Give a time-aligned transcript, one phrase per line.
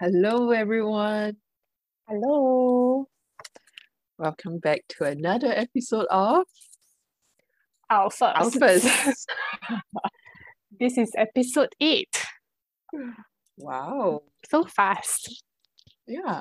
[0.00, 1.36] Hello, everyone.
[2.08, 3.06] Hello.
[4.16, 6.46] Welcome back to another episode of
[7.90, 8.34] Our first.
[8.34, 9.28] Our First.
[10.80, 12.16] this is episode eight.
[13.58, 14.22] wow.
[14.48, 15.44] So fast.
[16.06, 16.40] Yeah.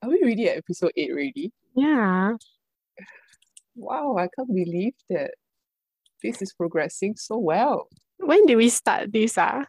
[0.00, 1.52] Are we really at episode 8 already?
[1.76, 2.36] Yeah.
[3.76, 5.32] Wow, I can't believe that
[6.22, 7.88] this is progressing so well.
[8.16, 9.36] When did we start this?
[9.36, 9.66] Ah?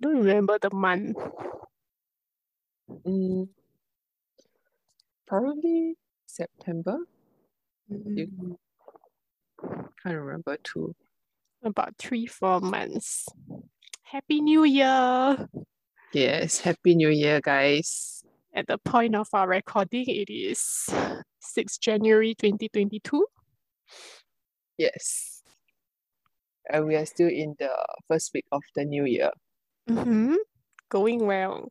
[0.00, 1.16] don't remember the month.
[3.06, 3.48] Mm,
[5.26, 5.94] probably
[6.26, 6.98] September.
[7.90, 8.56] Mm,
[10.02, 10.94] Can't remember too.
[11.62, 13.26] About three, four months.
[14.02, 15.48] Happy New Year.
[16.12, 18.24] Yes, Happy New Year, guys.
[18.52, 20.88] At the point of our recording, it is
[21.40, 23.26] 6 January 2022.
[24.76, 25.42] Yes.
[26.68, 27.70] And we are still in the
[28.08, 29.30] first week of the new year.
[29.88, 30.34] Mm-hmm.
[30.88, 31.70] Going well.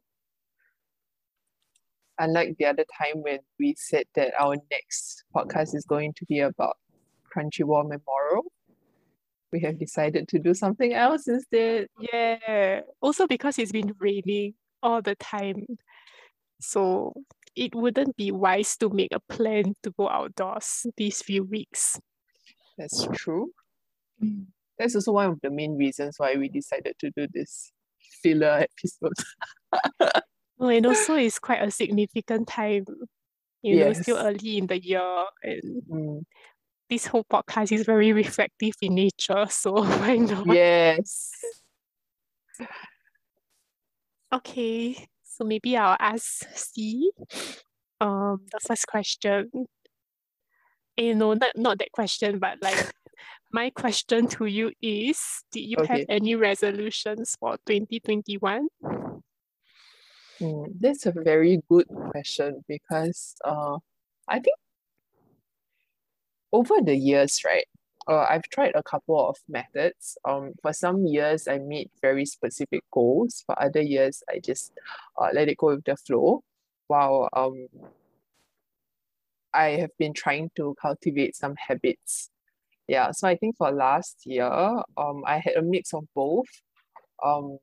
[2.19, 6.39] Unlike the other time when we said that our next podcast is going to be
[6.41, 6.77] about
[7.33, 8.51] Kranji War Memorial,
[9.51, 11.87] we have decided to do something else instead.
[11.99, 12.81] Yeah.
[13.01, 15.65] Also because it's been raining all the time.
[16.59, 17.13] So
[17.55, 21.99] it wouldn't be wise to make a plan to go outdoors these few weeks.
[22.77, 23.51] That's true.
[24.23, 24.47] Mm.
[24.77, 27.71] That's also one of the main reasons why we decided to do this
[28.21, 29.13] filler episode.
[30.59, 32.85] Oh, and also it's quite a significant time.
[33.61, 36.23] You know, still early in the year and Mm,
[36.89, 39.45] this whole podcast is very reflective in nature.
[39.49, 40.59] So why not?
[40.67, 41.61] yes.
[44.33, 45.07] Okay.
[45.23, 47.11] So maybe I'll ask C.
[48.01, 49.51] Um, the first question.
[50.97, 52.91] You know, not, not that question, but like
[53.51, 55.19] my question to you is,
[55.51, 58.67] did you have any resolutions for 2021?
[60.41, 63.77] Mm, that's a very good question because uh,
[64.27, 64.55] I think
[66.51, 67.65] over the years, right,
[68.07, 70.17] uh, I've tried a couple of methods.
[70.25, 73.43] Um, for some years, I made very specific goals.
[73.45, 74.71] For other years, I just
[75.19, 76.43] uh, let it go with the flow.
[76.87, 77.67] While um,
[79.53, 82.29] I have been trying to cultivate some habits.
[82.87, 86.47] Yeah, so I think for last year, um, I had a mix of both.
[87.23, 87.59] Um,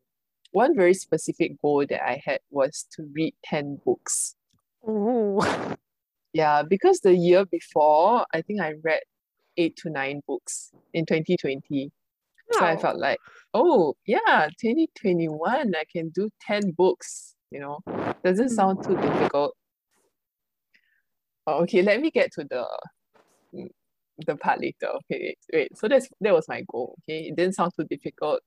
[0.57, 4.37] one very specific goal that I had was to read 10 books.
[4.89, 5.77] Oh,
[6.33, 9.01] Yeah, because the year before, I think I read
[9.59, 11.93] eight to nine books in 2020.
[12.53, 13.19] So I felt like,
[13.53, 17.81] oh, yeah, 2021, I can do 10 books, you know.
[18.25, 19.55] Doesn't sound too difficult.
[21.47, 22.67] Oh, okay, let me get to the
[23.55, 23.69] mm,
[24.27, 24.89] the part later.
[24.89, 25.79] Okay, wait, wait.
[25.79, 26.97] So that's that was my goal.
[27.03, 28.41] Okay, it didn't sound too difficult,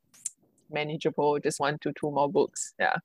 [0.72, 2.74] manageable, just one to two more books.
[2.80, 2.98] Yeah.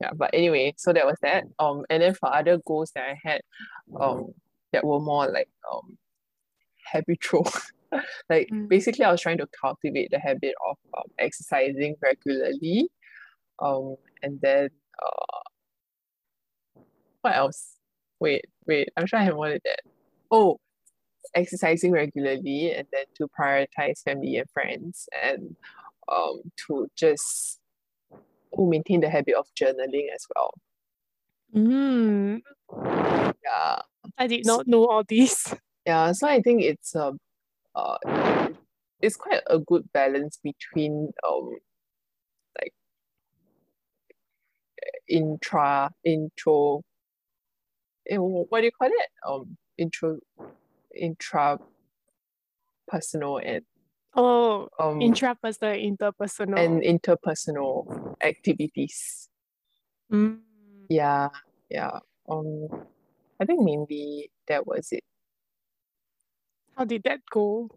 [0.00, 1.44] Yeah, but anyway, so that was that.
[1.60, 3.40] Um, and then for other goals that I had,
[4.00, 4.32] um,
[4.72, 5.98] that were more like um
[6.92, 7.46] habitual.
[8.30, 8.68] Like Mm.
[8.68, 12.88] basically, I was trying to cultivate the habit of um, exercising regularly.
[13.58, 14.70] Um, and then
[15.04, 15.40] uh,
[17.20, 17.76] what else?
[18.20, 19.80] Wait, wait, I'm sure I have than that.
[20.30, 20.58] Oh,
[21.34, 25.56] exercising regularly and then to prioritize family and friends and
[26.12, 27.58] um to just
[28.56, 30.52] maintain the habit of journaling as well.
[31.54, 32.42] Mm,
[33.44, 33.82] Yeah.
[34.18, 35.52] I did not know all this.
[35.84, 37.18] Yeah, so I think it's um
[37.74, 37.98] uh
[39.00, 41.56] it's quite a good balance between um
[42.60, 42.72] like
[45.08, 46.82] intra intro
[48.08, 49.10] eh, what do you call it?
[49.26, 50.18] Um intro
[50.94, 51.58] intra
[52.86, 53.62] personal and
[54.14, 56.58] Oh, um intrapersonal, interpersonal.
[56.58, 59.28] and interpersonal activities.
[60.12, 60.40] Mm.
[60.88, 61.28] Yeah,
[61.70, 61.98] yeah.
[62.28, 62.68] Um
[63.40, 65.02] I think mainly that was it.
[66.76, 67.68] How did that go?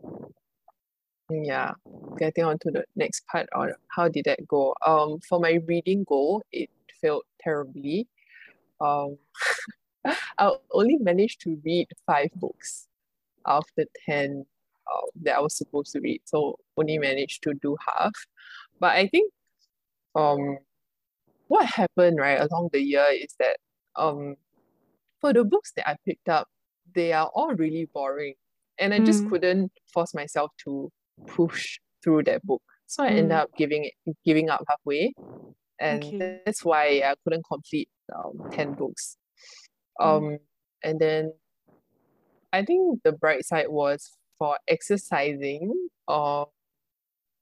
[1.30, 1.74] Yeah,
[2.20, 4.76] getting on to the next part on how did that go?
[4.86, 6.70] Um, for my reading goal, it
[7.02, 8.08] failed terribly.
[8.80, 9.18] Um,
[10.38, 12.88] I only managed to read five books
[13.48, 14.46] out of the 10
[14.96, 16.22] uh, that I was supposed to read.
[16.26, 18.14] So only managed to do half.
[18.80, 19.32] But I think
[20.16, 20.60] um
[21.48, 23.58] what happened right along the year is that
[23.98, 24.36] um
[25.22, 26.48] for the books that I picked up,
[26.96, 28.36] they are all really boring.
[28.80, 29.30] And I just Mm.
[29.30, 30.92] couldn't force myself to
[31.28, 32.62] push through that book.
[32.88, 33.42] So I ended Mm.
[33.44, 35.14] up giving it giving up halfway.
[35.80, 36.42] And Okay.
[36.46, 39.18] that's why I couldn't complete um 10 books.
[40.02, 40.30] Mm.
[40.30, 40.40] Um
[40.84, 41.34] and then
[42.54, 46.46] I think the bright side was for exercising, uh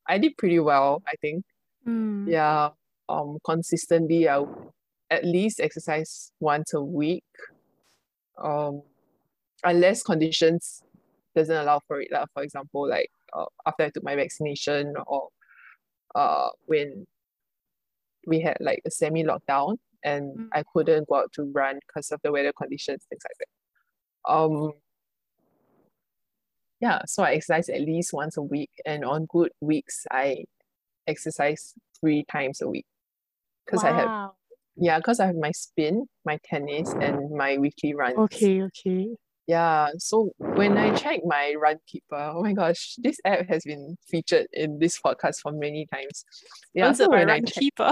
[0.07, 1.45] I did pretty well, I think.
[1.87, 2.29] Mm.
[2.29, 2.69] Yeah.
[3.09, 4.43] Um consistently I
[5.09, 7.23] at least exercise once a week.
[8.43, 8.81] Um,
[9.63, 10.81] unless conditions
[11.35, 12.11] doesn't allow for it.
[12.11, 15.29] Like, for example, like uh, after I took my vaccination or
[16.15, 17.05] uh, when
[18.27, 20.47] we had like a semi lockdown and Mm.
[20.53, 24.33] I couldn't go out to run because of the weather conditions, things like that.
[24.33, 24.73] Um,
[26.83, 30.43] yeah, so I exercise at least once a week, and on good weeks, I
[31.07, 32.85] exercise three times a week.
[33.65, 34.31] Because I have,
[34.75, 38.17] yeah, because I have my spin, my tennis, and my weekly runs.
[38.17, 39.15] Okay, okay.
[39.47, 43.95] Yeah, so when I check my run keeper, oh my gosh, this app has been
[44.05, 46.25] featured in this podcast for many times.
[46.73, 47.91] Yeah, What's so when I run check, keeper?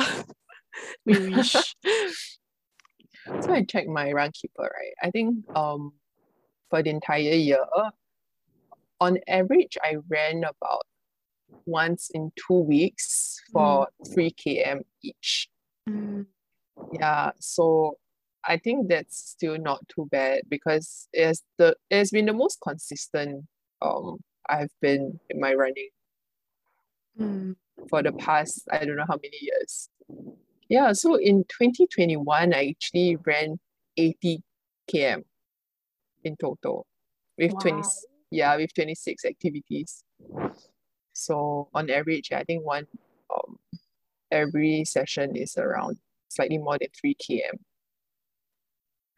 [1.05, 1.53] we wish.
[3.39, 4.95] so I check my Runkeeper, right?
[5.01, 5.93] I think um
[6.69, 7.63] for the entire year,
[9.01, 10.85] on average, I ran about
[11.65, 15.49] once in two weeks for three km each.
[15.89, 16.27] Mm,
[16.93, 17.97] Yeah, so
[18.45, 22.33] I think that's still not too bad because it has the it has been the
[22.33, 23.45] most consistent
[23.81, 25.89] um I've been in my running
[27.19, 27.55] mm.
[27.89, 29.89] for the past I don't know how many years.
[30.69, 33.59] Yeah, so in 2021 I actually ran
[33.97, 34.43] 80
[34.91, 35.23] km
[36.23, 36.85] in total
[37.37, 37.89] with 20 Wow.
[38.31, 40.03] Yeah, with 26 activities.
[41.13, 42.87] So on average, I think one
[43.33, 43.57] um
[44.31, 45.97] every session is around
[46.29, 47.59] slightly more than 3 km.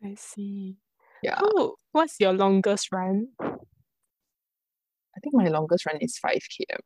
[0.04, 0.78] I see.
[1.22, 1.40] Yeah.
[1.42, 3.30] Oh, what's your longest run?
[3.40, 6.80] I think my longest run is 5 km.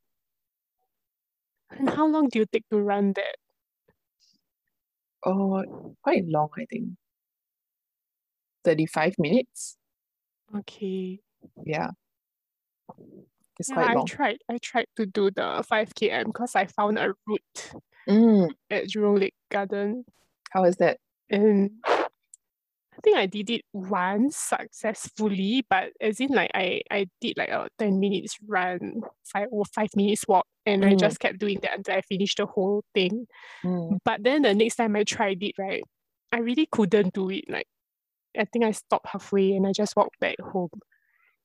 [1.72, 3.38] And how long do you take to run that?
[5.26, 6.98] Oh, quite long, I think.
[8.64, 9.78] 35 minutes.
[10.56, 11.22] Okay.
[11.66, 11.92] Yeah.
[13.60, 16.98] It's Yeah, quite I tried I tried to do the 5 km because I found
[16.98, 17.74] a route
[18.08, 20.06] Mm, at Jurong Lake Garden
[20.52, 20.98] how is that?
[21.30, 21.72] and
[22.94, 27.50] I think I did it once successfully, but as in like I, I did like
[27.50, 29.02] a 10 minutes run,
[29.32, 31.00] five or five minutes walk, and I Mm.
[31.00, 33.28] just kept doing that until I finished the whole thing.
[33.64, 35.84] Mm, But then the next time I tried it, right,
[36.32, 37.46] I really couldn't do it.
[37.50, 37.68] Like
[38.38, 40.70] I think I stopped halfway and I just walked back home.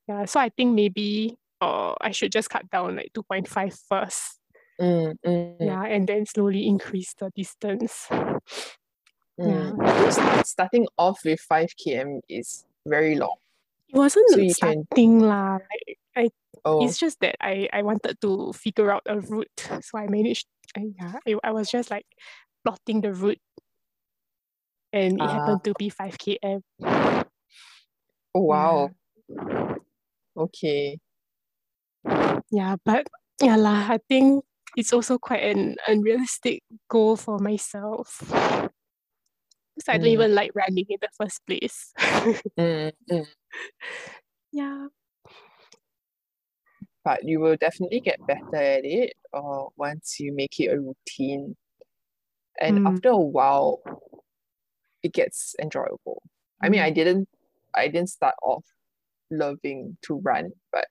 [0.09, 4.39] Yeah, so I think maybe uh I should just cut down like 2.5 first.
[4.81, 8.09] mm, mm, Yeah, and then slowly increase the distance.
[9.39, 10.13] mm.
[10.13, 13.37] St- starting off with 5 km is very long.
[13.89, 15.59] It wasn't So you can- starting lah.
[15.63, 16.31] Like I
[16.65, 19.67] Oh, it's just that I, I wanted to figure out a route.
[19.83, 20.47] So I managed
[20.77, 22.07] I, yeah, I, I was just like
[22.65, 23.43] plotting the route
[24.93, 25.29] and it Ah.
[25.43, 26.63] happened to be 5 km.
[28.35, 28.91] oh wow.
[30.37, 30.99] Okay.
[32.51, 33.09] Yeah, but
[33.41, 34.45] yeah lah, I think
[34.77, 38.21] it's also quite an unrealistic goal for myself.
[39.75, 40.13] Because I don't Mm.
[40.13, 41.93] even like running in the first place.
[42.59, 43.27] Mm, mm.
[44.53, 44.89] yeah.
[47.05, 51.57] But you will definitely get better at it or once you make it a routine.
[52.61, 52.87] And Mm.
[52.87, 53.81] after a while,
[55.03, 56.23] it gets enjoyable.
[56.63, 57.29] I mean, I didn't
[57.75, 58.65] I didn't start off
[59.33, 60.87] loving to run, but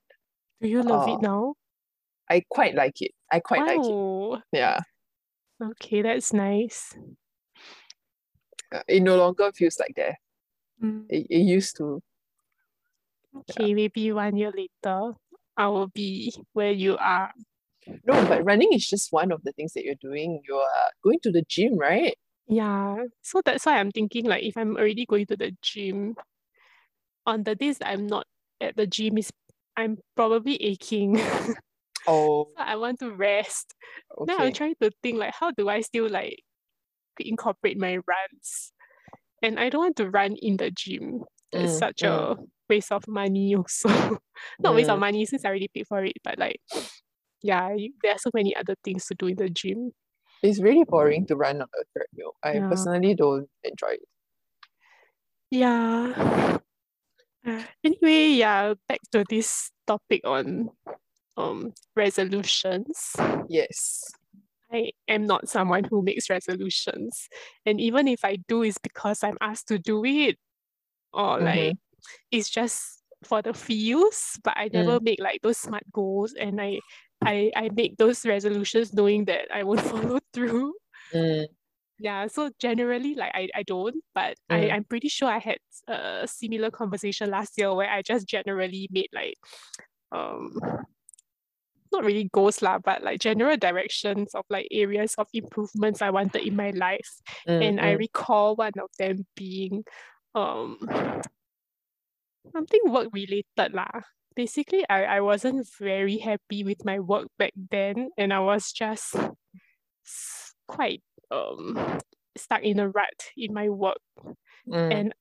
[0.60, 1.54] Do you love uh, it now?
[2.30, 3.12] I quite like it.
[3.30, 3.92] I quite like it.
[3.92, 4.80] Oh, Yeah.
[5.62, 6.96] okay, that's nice.
[8.72, 10.16] Uh, It no longer feels like that.
[10.82, 12.02] Mm, It, it used to.
[13.34, 15.12] Okay, maybe one year later,
[15.56, 17.32] I will be where you are.
[18.04, 20.40] No, but running is just one of the things that you're doing.
[20.46, 22.14] You are going to the gym, right?
[22.46, 26.16] Yeah, so that's why I'm thinking like if I'm already going to the gym,
[27.26, 28.26] on the days I'm not
[28.60, 29.30] at the gym is
[29.76, 31.18] I'm probably aching.
[32.06, 33.74] Oh, So I want to rest.
[34.26, 36.42] Now I'm trying to think like how do I still like
[37.20, 38.72] incorporate my runs?
[39.42, 41.24] And I don't want to run in the gym.
[41.52, 42.36] It's Mm, such mm, a
[42.68, 43.88] waste of money also.
[44.64, 45.00] Not waste of mm.
[45.00, 46.60] money since I already paid for it, but like
[47.42, 49.92] yeah, you, there are so many other things to do in the gym.
[50.42, 52.36] It's really boring to run on a treadmill.
[52.44, 52.68] I Yeah.
[52.68, 54.08] personally don't enjoy it.
[55.50, 56.58] Yeah.
[57.46, 60.70] Uh, anyway, yeah, back to this topic on
[61.36, 63.16] um resolutions.
[63.48, 64.10] Yes.
[64.72, 67.28] I am not someone who makes resolutions.
[67.66, 70.38] And even if I do, it's because I'm asked to do it.
[71.12, 71.44] Or Mhm.
[71.44, 71.76] like
[72.32, 76.80] it's just for the feels, but I never make like those smart goals and I
[77.24, 80.74] I, I make those resolutions knowing that I won't follow through.
[81.12, 81.46] Mm,
[82.02, 84.70] Yeah, so generally like I, I don't, but I, Mm.
[84.70, 89.08] I'm pretty sure I had a similar conversation last year where I just generally made
[89.14, 89.36] like
[90.12, 90.52] um
[91.92, 96.42] not really goals lah, but like general directions of like areas of improvements I wanted
[96.46, 97.20] in my life.
[97.46, 99.84] Mm, and I mm, recall one of them being
[100.34, 100.78] um
[102.52, 104.02] something work related lah.
[104.34, 109.14] Basically, I, I wasn't very happy with my work back then, and I was just
[110.66, 111.98] quite um
[112.36, 113.98] stuck in a rut in my work.
[114.66, 115.14] mm, And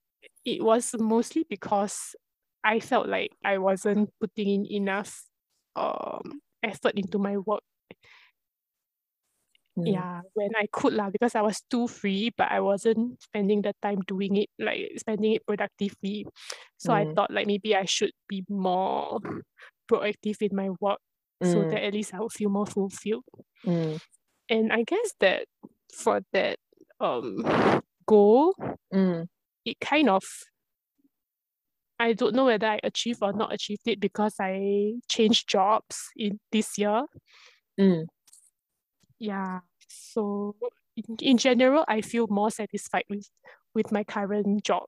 [0.45, 2.15] it was mostly because
[2.63, 5.23] I felt like I wasn't putting in enough
[5.75, 7.63] um effort into my work.
[9.77, 13.61] mm, Yeah, when I could lah, because I was too free, but I wasn't spending
[13.63, 16.25] the time doing it, like spending it productively.
[16.77, 19.19] So I mm, thought like maybe I should be more
[19.91, 20.99] proactive in my work
[21.43, 23.25] so mm, that at least I would feel more fulfilled.
[23.63, 23.97] mm,
[24.49, 25.45] And I guess that
[25.93, 26.59] for that
[26.99, 27.43] um
[28.07, 28.55] goal,
[28.93, 29.27] mm,
[29.65, 30.23] it kind of
[31.99, 36.39] I don't know whether I achieved or not achieved it because I changed jobs in
[36.51, 37.03] this year.
[37.77, 38.05] mm.
[39.19, 39.59] Yeah.
[39.87, 40.55] So
[40.95, 43.29] in, in general, I feel more satisfied with
[43.73, 44.87] with my current job.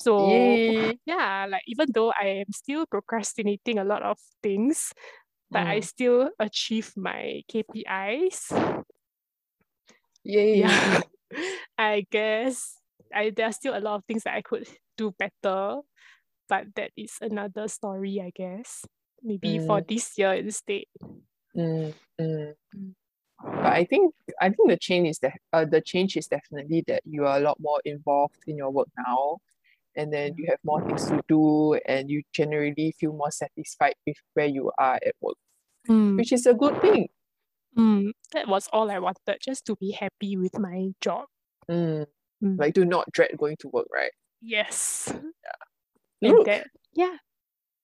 [0.00, 0.98] So Yay.
[1.06, 4.92] yeah, like even though I am still procrastinating a lot of things,
[5.52, 5.82] but I Mm.
[5.82, 8.52] still achieve my KPIs.
[10.24, 10.64] Yay.
[10.64, 11.00] Yeah.
[11.78, 12.78] I guess
[13.14, 15.80] I there are still a lot of things that I could do better,
[16.48, 18.84] but that is another story, I guess.
[19.22, 20.84] Maybe for Mm, this year instead.
[21.54, 22.54] mm, mm.
[22.74, 22.94] Mm.
[23.42, 27.02] But I think I think the change is that uh, the change is definitely that
[27.04, 29.38] you are a lot more involved in your work now,
[29.96, 34.16] and then you have more things to do, and you generally feel more satisfied with
[34.34, 35.36] where you are at work,
[35.88, 37.08] Mm, which is a good thing.
[37.76, 41.26] Mm, that was all I wanted, just to be happy with my job.
[41.70, 42.06] Mm.
[42.42, 42.58] Mm.
[42.58, 44.12] Like do not dread going to work, right?
[44.40, 45.12] Yes.
[46.22, 47.18] And Look, that, yeah,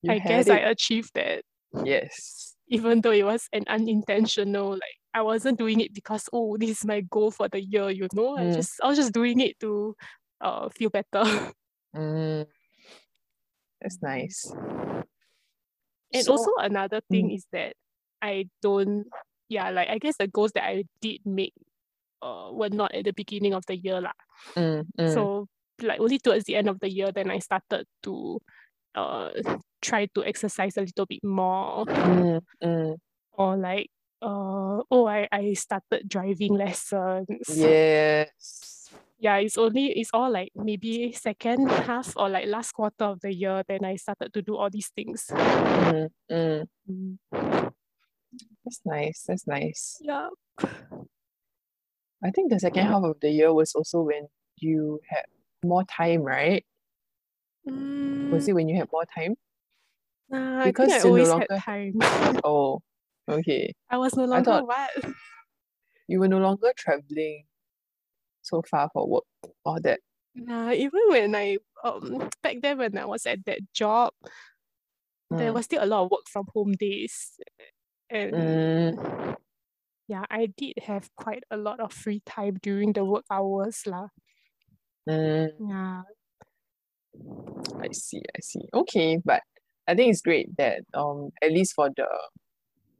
[0.03, 1.43] you I had guess I achieved that,
[1.83, 2.55] Yes.
[2.67, 6.85] even though it was an unintentional, like I wasn't doing it because, oh, this is
[6.85, 8.37] my goal for the year, you know.
[8.37, 9.95] I Mm, just I was just doing it to
[10.41, 11.51] uh feel better.
[11.95, 12.45] mm.
[13.81, 14.53] That's nice.
[16.13, 17.73] And So, also another thing mm, is that
[18.21, 19.07] I don't,
[19.51, 21.51] yeah, like I guess the goals that I did make
[22.23, 24.15] uh were not at the beginning of the year lah.
[24.55, 25.47] mm, mm, So
[25.83, 28.39] like only towards the end of the year, then I started to
[28.95, 29.29] uh
[29.81, 32.95] try to exercise a little bit more, mm, mm.
[33.35, 33.91] or like
[34.23, 37.43] uh oh I I started driving lessons.
[37.51, 38.87] Yes.
[39.21, 43.33] Yeah, it's only it's all like maybe second half or like last quarter of the
[43.33, 45.29] year, then I started to do all these things.
[48.33, 48.47] Mm, mm.
[48.47, 48.57] Mm.
[48.65, 49.23] That's nice.
[49.27, 50.01] That's nice.
[50.01, 50.29] Yeah.
[52.23, 55.25] I think the second half of the year was also when you had
[55.63, 56.65] more time, right?
[58.31, 59.35] Was Mm, it when you had more time?
[60.29, 61.93] nah, I Because I you're no always had time.
[62.43, 62.81] oh,
[63.29, 63.73] okay.
[63.89, 64.91] I was no I longer thought what?
[66.07, 67.45] you were no longer traveling
[68.41, 69.25] so far for work
[69.65, 70.01] or that.
[70.35, 74.13] Nah, even when I um back then when I was at that job,
[75.29, 77.39] there Mm, was still a lot of work from home days.
[78.11, 79.35] And mm,
[80.07, 84.09] yeah, I did have quite a lot of free time during the work hours lah.
[85.07, 85.49] mm.
[85.59, 86.03] Yeah.
[87.79, 88.67] I see, I see.
[88.73, 89.41] Okay, but
[89.87, 92.07] I think it's great that um at least for the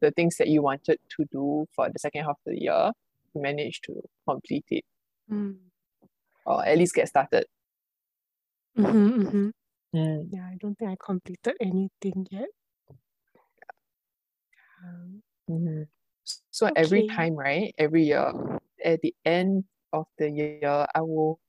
[0.02, 2.92] the things that you wanted to do for the second half of the year,
[3.36, 4.84] you managed to complete it
[5.32, 5.56] Mm.
[6.46, 7.46] or at least get started.
[8.78, 9.50] Mm-hmm, mm-hmm.
[9.96, 10.28] Mm.
[10.32, 12.50] Yeah, I don't think I completed anything yet.
[15.50, 15.88] Mhm.
[16.52, 18.32] So every time, right, every year,
[18.84, 21.40] at the end of the year, I will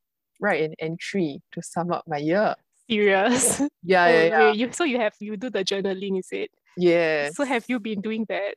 [0.40, 2.54] write an entry to sum up my year.
[2.90, 3.60] Serious.
[3.84, 4.38] Yeah, Oh, yeah, yeah.
[4.50, 6.50] wait, you so you have you do the journaling, is it?
[6.76, 7.36] Yes.
[7.36, 8.54] So have you been doing that?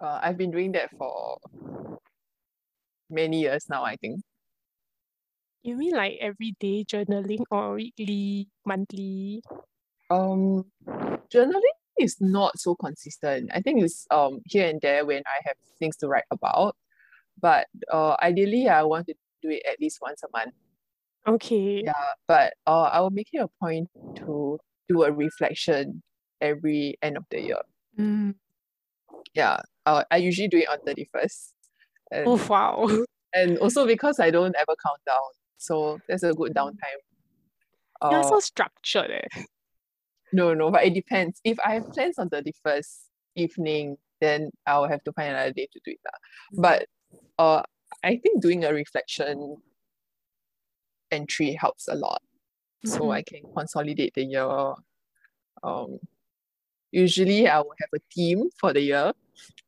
[0.00, 1.38] Uh, I've been doing that for
[3.10, 4.22] many years now, I think.
[5.62, 9.42] You mean like everyday journaling or weekly, monthly?
[10.10, 10.64] Um,
[11.28, 13.50] journaling is not so consistent.
[13.54, 16.76] I think it's um here and there when I have things to write about.
[17.40, 20.54] But uh, ideally, I want to do it at least once a month.
[21.26, 21.82] Okay.
[21.84, 21.92] Yeah,
[22.28, 26.02] but uh, I will make it a point to do a reflection
[26.40, 27.60] every end of the year.
[27.98, 28.34] Mm.
[29.34, 31.52] Yeah, uh, I usually do it on 31st.
[32.26, 32.88] Oh And, wow.
[33.34, 35.30] and also because I don't ever count down.
[35.58, 37.00] So that's a good downtime.
[38.02, 39.42] You're Uh, so structured eh.
[40.32, 41.40] No, no, but it depends.
[41.44, 45.80] If I have plans on 31st evening, then I'll have to find another day to
[45.84, 46.00] do it.
[46.04, 46.18] lah.
[46.60, 46.86] But
[47.38, 47.62] uh,
[48.04, 49.56] I think doing a reflection
[51.10, 52.22] entry helps a lot.
[52.84, 53.12] So Mhm.
[53.14, 54.74] I can consolidate the year.
[55.62, 55.98] Um,
[56.92, 59.12] usually I will have a theme for the year,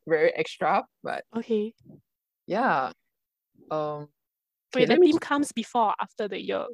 [0.07, 1.73] very extra, but Okay.
[2.47, 2.91] yeah.
[3.69, 4.09] Um,
[4.73, 6.65] okay, Wait, the let me theme comes before or after the year.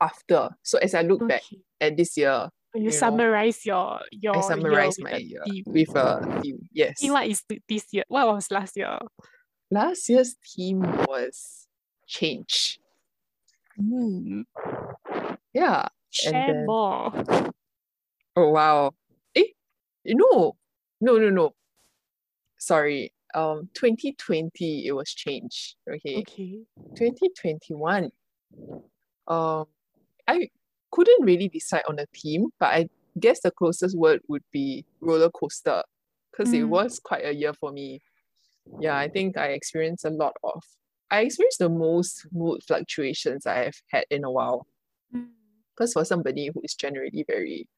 [0.00, 0.50] After.
[0.62, 1.42] So as I look back
[1.80, 5.42] at this year, You, you know, summarize your your I summarize with my a year
[5.44, 5.64] theme.
[5.66, 6.68] with a theme.
[6.72, 7.02] Yes.
[7.02, 8.04] What is this year?
[8.08, 8.98] What was last year?
[9.70, 11.66] Last year's theme was
[12.06, 12.78] change.
[13.76, 14.42] Hmm.
[15.52, 15.88] Yeah.
[16.10, 17.12] Share then- more.
[18.36, 18.92] Oh wow.
[19.34, 19.44] Eh,
[20.06, 20.56] no,
[21.00, 21.54] no, no, no.
[22.58, 23.12] Sorry.
[23.34, 25.76] Um, 2020 it was change.
[25.88, 26.16] Okay.
[26.18, 26.62] Okay.
[26.96, 28.10] 2021.
[29.28, 29.66] Um,
[30.30, 30.48] I
[30.92, 35.30] couldn't really decide on a theme, but I guess the closest word would be roller
[35.30, 35.82] coaster,
[36.30, 36.68] because it Mm.
[36.68, 38.00] was quite a year for me.
[38.80, 40.62] Yeah, I think I experienced a lot of.
[41.10, 44.66] I experienced the most mood fluctuations I have had in a while.
[45.12, 45.30] Mm.
[45.70, 47.68] Because for somebody who is generally very,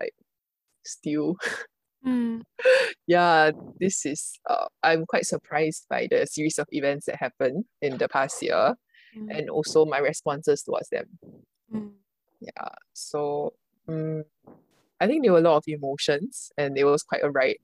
[0.00, 0.14] like,
[0.84, 1.36] still
[2.06, 2.42] Mm.
[3.08, 7.98] yeah, this is uh, I'm quite surprised by the series of events that happened in
[7.98, 8.76] the past year
[9.18, 9.38] Mm.
[9.38, 11.06] and also my responses towards them.
[11.72, 11.92] Mm.
[12.40, 13.54] Yeah, so
[13.88, 14.24] um,
[15.00, 17.58] I think there were a lot of emotions and it was quite a ride.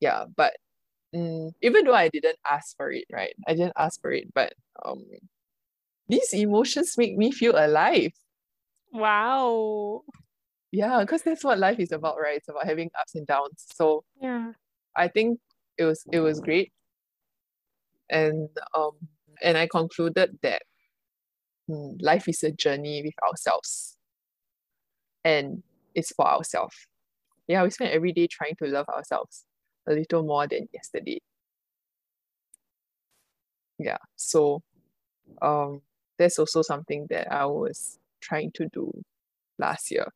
[0.00, 0.56] Yeah, but
[1.14, 3.34] um, even though I didn't ask for it, right?
[3.46, 4.52] I didn't ask for it, but
[4.84, 5.04] um,
[6.08, 8.12] these emotions make me feel alive.
[8.92, 10.02] Wow.
[10.72, 12.36] Yeah, because that's what life is about, right?
[12.36, 13.66] It's about having ups and downs.
[13.74, 14.52] So Yeah.
[14.96, 15.40] I think
[15.78, 16.72] it was it was great.
[18.10, 18.92] And um
[19.42, 20.62] and I concluded that
[21.70, 23.96] mm, life is a journey with ourselves.
[25.24, 25.62] And
[25.94, 26.76] it's for ourselves.
[27.48, 29.44] Yeah, we spend every day trying to love ourselves
[29.88, 31.20] a little more than yesterday.
[33.78, 34.62] Yeah, so
[35.42, 35.82] um
[36.18, 38.92] that's also something that I was trying to do
[39.58, 40.08] last year.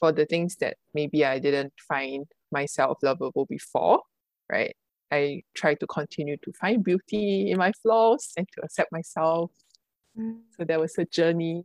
[0.00, 4.02] For the things that maybe I didn't find myself lovable before,
[4.50, 4.74] right?
[5.12, 9.50] I try to continue to find beauty in my flaws and to accept myself.
[10.18, 10.40] Mm.
[10.56, 11.64] So that was a journey.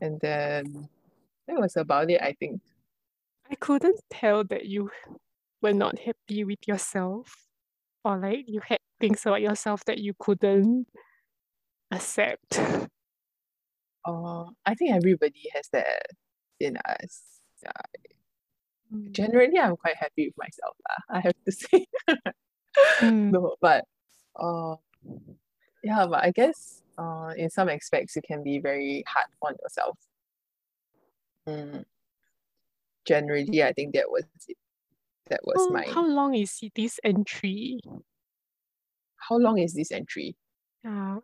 [0.00, 0.88] And then
[1.46, 2.60] that was about it, I think.
[3.50, 4.90] I couldn't tell that you
[5.60, 7.46] were not happy with yourself
[8.04, 10.86] or like you had things about yourself that you couldn't
[11.90, 12.58] accept.
[14.04, 16.06] Uh, I think everybody has that
[16.58, 17.22] in us.
[17.62, 17.70] Yeah.
[18.92, 19.12] Mm.
[19.12, 21.86] Generally, I'm quite happy with myself, lah, I have to say.
[23.00, 23.30] Mm.
[23.30, 23.84] no, but
[24.36, 24.76] uh,
[25.84, 29.98] yeah, but I guess uh, in some aspects, you can be very hard on yourself.
[31.48, 31.84] Mm.
[33.04, 34.56] Generally, I think that was it.
[35.28, 35.86] That was How, my.
[35.88, 37.80] how long is this entry?
[39.16, 40.36] How long is this entry?
[40.84, 41.18] Yeah.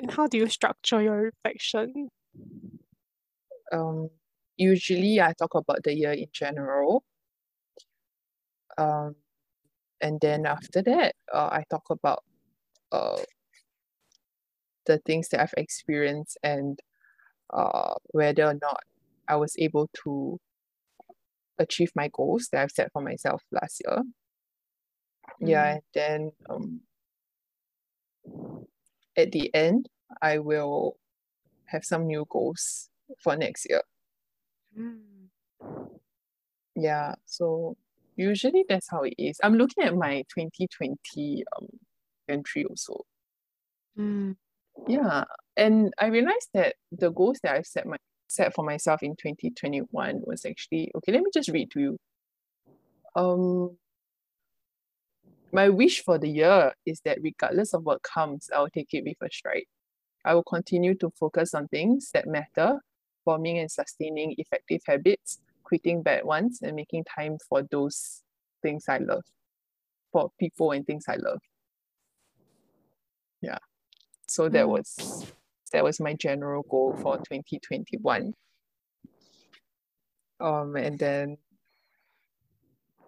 [0.00, 2.10] And how do you structure your reflection?
[3.72, 4.10] Um,
[4.58, 7.04] usually, I talk about the year in general.
[8.76, 9.16] Um,
[10.00, 12.22] and then after that, uh, I talk about
[12.92, 13.22] uh,
[14.86, 16.78] the things that I've experienced and
[17.52, 18.80] uh, whether or not
[19.26, 20.38] I was able to
[21.58, 24.02] achieve my goals that I've set for myself last year.
[25.40, 25.72] Yeah, Mm.
[25.72, 26.80] and then um,
[29.16, 29.88] at the end,
[30.22, 30.96] I will
[31.66, 32.88] have some new goals
[33.22, 33.82] for next year.
[34.76, 35.28] Mm.
[36.74, 37.76] Yeah, so
[38.16, 39.38] usually that's how it is.
[39.42, 41.66] I'm looking at my 2020 um
[42.28, 43.04] entry also.
[43.98, 44.36] Mm.
[44.88, 45.24] Yeah,
[45.56, 47.96] and I realized that the goals that I've set my
[48.28, 51.98] set for myself in 2021 was actually okay, let me just read to you.
[53.14, 53.78] Um
[55.52, 59.04] my wish for the year is that regardless of what comes, I will take it
[59.04, 59.64] with a stride.
[60.24, 62.80] I will continue to focus on things that matter,
[63.28, 68.22] forming and sustaining effective habits, quitting bad ones, and making time for those
[68.62, 69.22] things I love,
[70.10, 71.40] for people and things I love.
[73.42, 73.58] Yeah.
[74.26, 74.70] So that Mm.
[74.70, 75.26] was
[75.72, 78.32] that was my general goal for 2021.
[80.40, 81.36] Um, and then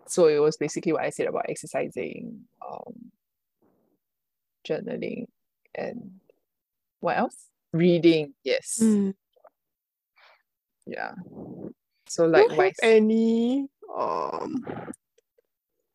[0.07, 3.11] so it was basically what I said about exercising, um,
[4.69, 5.29] journaling,
[5.75, 6.21] and
[7.01, 7.49] what else?
[7.73, 8.81] Reading, yes.
[8.83, 9.15] Mm.
[10.87, 11.15] Yeah.
[12.07, 14.65] So like Do you have any um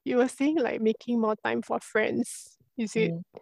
[0.04, 2.58] you were saying like making more time for friends.
[2.78, 3.36] Is it mm, do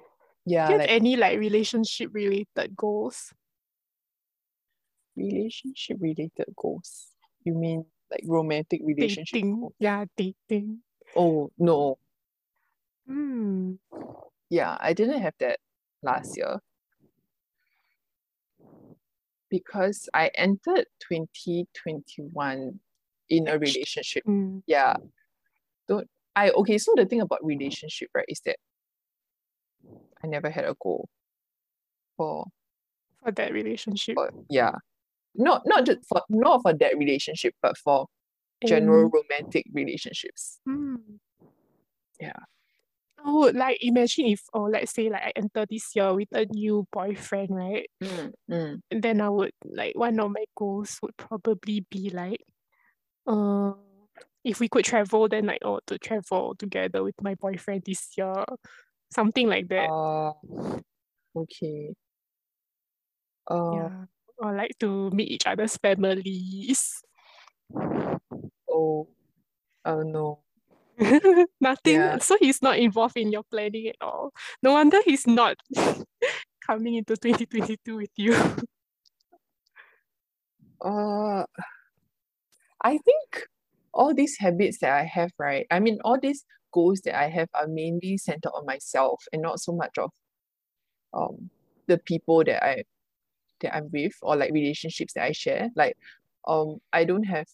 [0.45, 3.34] yeah, you have like any like relationship related goals?
[5.15, 7.08] relationship related goals.
[7.43, 9.60] You mean like romantic relationship Dating.
[9.60, 9.73] goals?
[9.79, 10.79] Yeah, dating.
[11.15, 11.97] Oh, no.
[13.08, 13.73] Hmm.
[14.49, 15.60] Yeah, I didn't have that
[16.01, 16.60] last year.
[19.53, 22.79] Because I entered 2021
[23.29, 24.23] in a relationship.
[24.27, 24.63] Mm.
[24.65, 24.95] Yeah.
[25.87, 28.57] Don't I okay, so the thing about relationship, right, is that
[30.23, 31.07] I never had a goal
[32.17, 32.45] for
[33.23, 34.15] For that relationship.
[34.15, 34.73] for yeah.
[35.35, 38.07] Not not just for not for that relationship, but for
[38.65, 40.59] general And- romantic relationships.
[40.67, 41.19] Mm.
[42.19, 42.39] Yeah.
[43.25, 46.45] I would like imagine if, or let's say like I enter this year with a
[46.45, 47.89] new boyfriend, right?
[48.01, 52.41] Mm, mm, And then I would like one of my goals would probably be like,
[53.27, 53.73] uh,
[54.43, 58.33] if we could travel, then like oh to travel together with my boyfriend this year,
[59.12, 59.89] something like that.
[59.89, 60.33] uh,
[61.36, 61.95] okay.
[63.47, 64.05] Uh, yeah,
[64.38, 67.03] or like to meet each other's families.
[68.69, 69.07] oh,
[69.86, 70.42] oh no.
[71.62, 71.95] Nothing.
[71.95, 72.17] Yeah.
[72.19, 74.32] So he's not involved in your planning at all.
[74.62, 75.58] No wonder he's not
[76.65, 78.36] coming into 2022 with you.
[80.86, 81.45] Uh,
[82.84, 83.47] I think
[83.93, 85.65] all these habits that I have, right?
[85.71, 89.62] I mean, all these goals that I have are mainly centered on myself and not
[89.62, 90.12] so much of
[91.13, 91.49] um
[91.88, 92.84] the people that I
[93.62, 95.69] that I'm with or like relationships that I share.
[95.75, 95.95] Like,
[96.47, 97.47] um, I don't have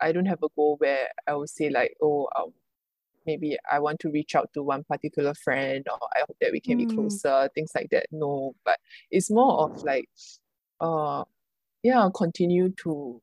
[0.00, 2.52] I don't have a goal where I would say like, oh, um,
[3.26, 6.60] maybe I want to reach out to one particular friend or I hope that we
[6.60, 6.94] can be Mm.
[6.94, 8.06] closer, things like that.
[8.12, 8.78] No, but
[9.10, 10.08] it's more of like,
[10.80, 11.24] uh,
[11.82, 13.22] yeah, continue to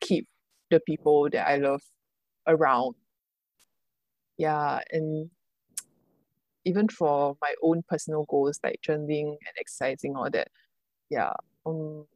[0.00, 0.28] keep
[0.70, 1.82] the people that I love
[2.46, 2.96] around.
[4.38, 5.30] Yeah, and
[6.64, 10.48] even for my own personal goals like journaling and exercising, all that.
[11.10, 11.32] Yeah,
[11.66, 12.06] um,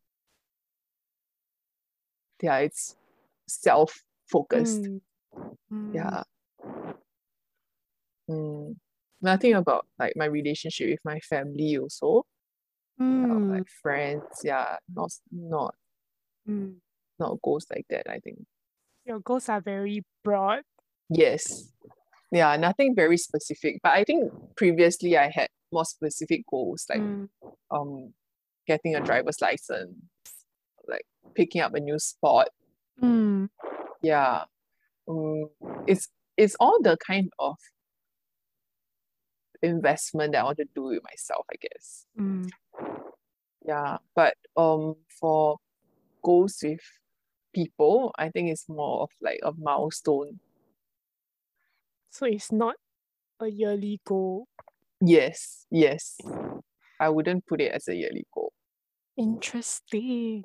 [2.43, 2.97] yeah, it's
[3.47, 4.83] self-focused.
[4.85, 5.01] Mm.
[5.73, 5.95] Mm.
[5.95, 6.23] Yeah.
[8.31, 8.77] Mm.
[9.23, 12.25] Nothing about like my relationship with my family also,
[13.01, 13.51] Mm.
[13.59, 14.25] like friends.
[14.45, 15.75] Yeah, not not
[16.49, 16.77] Mm.
[17.19, 18.47] not goals like that, I think.
[19.05, 20.63] Your goals are very broad.
[21.09, 21.73] Yes.
[22.33, 23.81] Yeah, nothing very specific.
[23.83, 27.29] But I think previously I had more specific goals like Mm.
[27.71, 28.15] um
[28.67, 29.97] getting a driver's license,
[30.87, 32.49] like picking up a new sport.
[33.03, 33.49] Mm.
[34.03, 34.45] Yeah.
[35.09, 35.51] Um,
[35.87, 37.57] it's it's all the kind of
[39.63, 42.07] investment that I want to do with myself, I guess.
[42.19, 42.51] Mm.
[43.65, 43.99] Yeah.
[44.15, 45.59] But um for
[46.23, 46.81] goals with
[47.55, 50.41] people, I think it's more of like a milestone.
[52.11, 52.77] So it's not
[53.41, 54.49] a yearly goal.
[55.01, 56.19] Yes, yes.
[56.99, 58.53] I wouldn't put it as a yearly goal.
[59.17, 60.45] Interesting.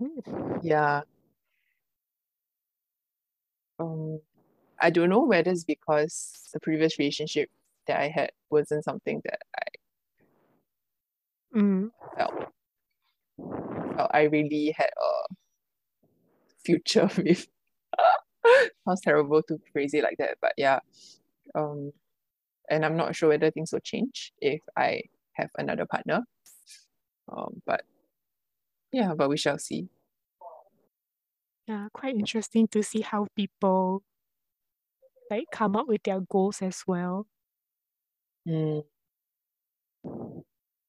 [0.62, 1.01] Yeah.
[3.80, 4.19] Um,
[4.82, 7.49] I don't know whether it's because the previous relationship
[7.88, 9.63] that I had wasn't something that I
[11.56, 11.91] Mm.
[12.17, 12.54] felt
[13.95, 15.36] felt I really had a
[16.65, 17.48] future with.
[18.88, 20.80] Sounds terrible to phrase it like that, but yeah.
[21.56, 21.91] Um,
[22.69, 26.21] and I'm not sure whether things will change if I have another partner.
[27.32, 27.82] Um, but
[28.91, 29.89] yeah, but we shall see.
[31.67, 34.04] Yeah, quite interesting to see how people
[35.32, 37.26] like come up with their goals as well.
[38.45, 38.81] Mm,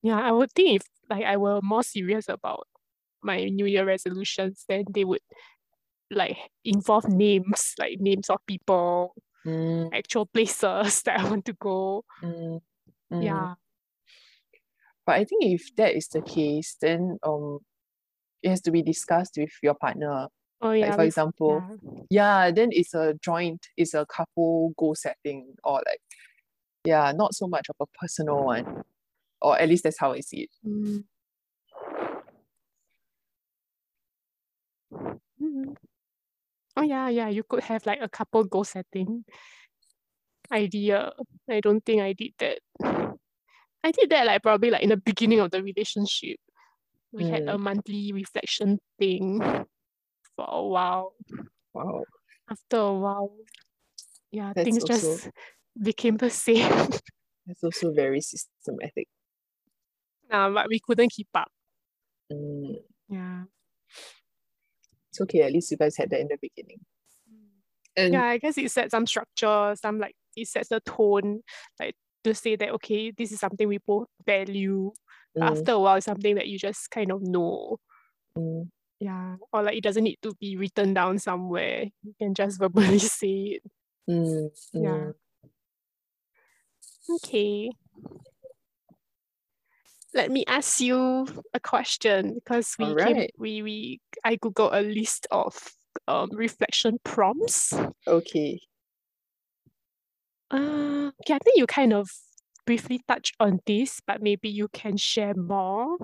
[0.03, 2.67] Yeah, I would think if like I were more serious about
[3.23, 5.21] my New Year resolutions, then they would
[6.11, 9.15] like involve names, like names of people,
[9.45, 12.05] mm, actual places that I want to go.
[12.23, 12.61] mm,
[13.13, 13.25] mm.
[13.25, 13.55] Yeah.
[15.07, 17.61] But I think if that is the case, then um,
[18.43, 20.29] it has to be discussed with your partner.
[20.61, 20.87] Oh yeah.
[20.87, 21.63] Like for example,
[22.11, 22.47] yeah.
[22.47, 26.01] yeah, then it's a joint, it's a couple goal setting, or like,
[26.87, 28.83] yeah, not so much of a personal one,
[29.43, 30.51] or at least that's how I see it.
[30.67, 31.05] Mm.
[35.43, 35.77] Mm.
[36.77, 37.29] Oh yeah, yeah.
[37.29, 39.25] You could have like a couple goal setting
[40.53, 41.13] idea.
[41.51, 42.59] I don't think I did that.
[43.85, 46.39] I did that like probably like in the beginning of the relationship.
[47.13, 49.41] We had a monthly reflection thing
[50.37, 51.15] for a while.
[51.73, 52.05] Wow,
[52.51, 53.33] After a while,
[54.31, 55.31] yeah, That's things also- just
[55.83, 56.89] became the same.
[57.49, 59.09] It's also very systematic.
[60.31, 61.49] nah, but we couldn't keep up.
[62.33, 63.45] Mm, Yeah.
[65.11, 66.81] it's okay, at least you guys had that in the beginning.
[67.97, 71.43] And Yeah, I guess it sets some structure, some like it sets a tone,
[71.81, 74.93] like to say that okay, this is something we both value.
[75.39, 77.79] Mm, After a while, it's something that you just kind of know.
[78.37, 78.69] mm,
[79.01, 79.37] Yeah.
[79.53, 81.85] Or like it doesn't need to be written down somewhere.
[82.03, 83.63] You can just verbally say it.
[84.11, 85.13] mm, Yeah.
[87.09, 87.71] Okay.
[90.17, 95.27] let me ask you a question because we came we we I googled a list
[95.31, 95.55] of
[96.09, 97.75] um reflection prompts.
[98.09, 98.61] Okay.
[100.51, 102.09] Uh, okay, I think you kind of
[102.65, 105.99] briefly touched on this, but maybe you can share more.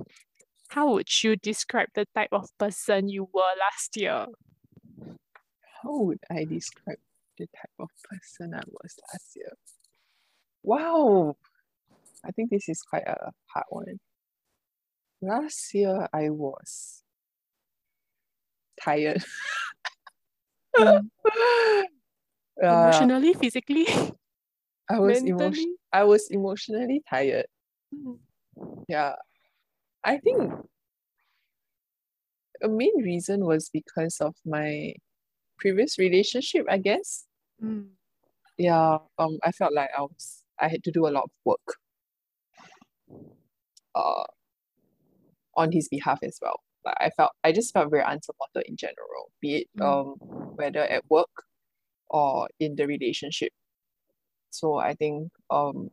[0.69, 4.27] How would you describe the type of person you were last year?
[5.83, 6.99] How would I describe
[7.39, 9.53] the type of person I was last year?
[10.63, 11.37] Wow.
[12.25, 13.99] I think this is quite a hard one.
[15.21, 17.03] Last year I was
[18.81, 19.25] tired.
[20.77, 21.09] Mm.
[22.63, 23.87] Uh, Emotionally, physically,
[24.89, 25.75] I was emotion?
[25.91, 27.47] I was emotionally tired.
[27.93, 28.19] Mm.
[28.89, 29.15] Yeah.
[30.05, 30.53] I think
[32.63, 34.95] a main reason was because of my
[35.59, 37.25] previous relationship, I guess.
[37.63, 37.89] Mm.
[38.59, 41.69] Yeah, um, I felt like I was I had to do a lot of work
[43.95, 44.25] uh
[45.57, 46.61] on his behalf as well.
[46.85, 49.87] Like I felt I just felt very unsupported in general, be it Mm.
[49.87, 50.07] um
[50.57, 51.31] whether at work
[52.09, 53.53] or in the relationship.
[54.51, 55.91] So I think um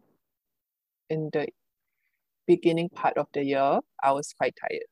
[1.10, 1.48] in the
[2.48, 4.90] beginning part of the year, I was quite tired.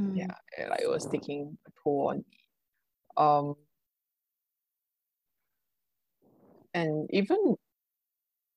[0.00, 0.16] Mm.
[0.18, 2.38] Yeah, and, like it was taking a toll on me.
[3.16, 3.54] Um,
[6.74, 7.56] and even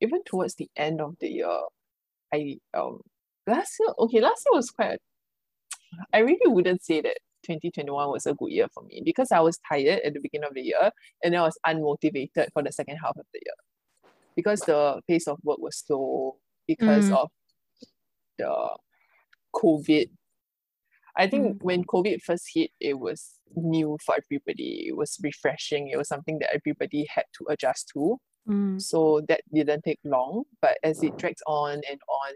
[0.01, 1.59] even towards the end of the year,
[2.33, 3.01] I um
[3.47, 4.99] last year okay last year was quite.
[6.13, 9.59] I really wouldn't say that 2021 was a good year for me because I was
[9.67, 10.91] tired at the beginning of the year
[11.23, 13.55] and I was unmotivated for the second half of the year
[14.35, 16.37] because the pace of work was slow
[16.67, 17.17] because Mm.
[17.17, 17.29] of
[18.37, 18.77] the
[19.55, 20.09] COVID.
[21.17, 21.63] I think Mm.
[21.63, 24.87] when COVID first hit, it was new for everybody.
[24.87, 25.89] It was refreshing.
[25.89, 28.17] It was something that everybody had to adjust to.
[28.47, 28.81] Mm.
[28.81, 30.43] So that didn't take long.
[30.61, 32.33] But as it drags on and on,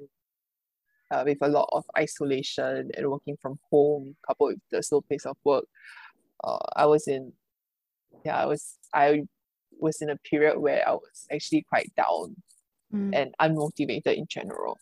[1.12, 5.26] uh, with a lot of isolation and working from home, coupled with the slow pace
[5.26, 5.65] of work,
[6.44, 7.34] uh, I was in,
[8.24, 9.24] yeah, I was, I
[9.80, 12.36] was in a period where I was actually quite down
[12.94, 13.15] Mm.
[13.15, 14.78] and unmotivated in general.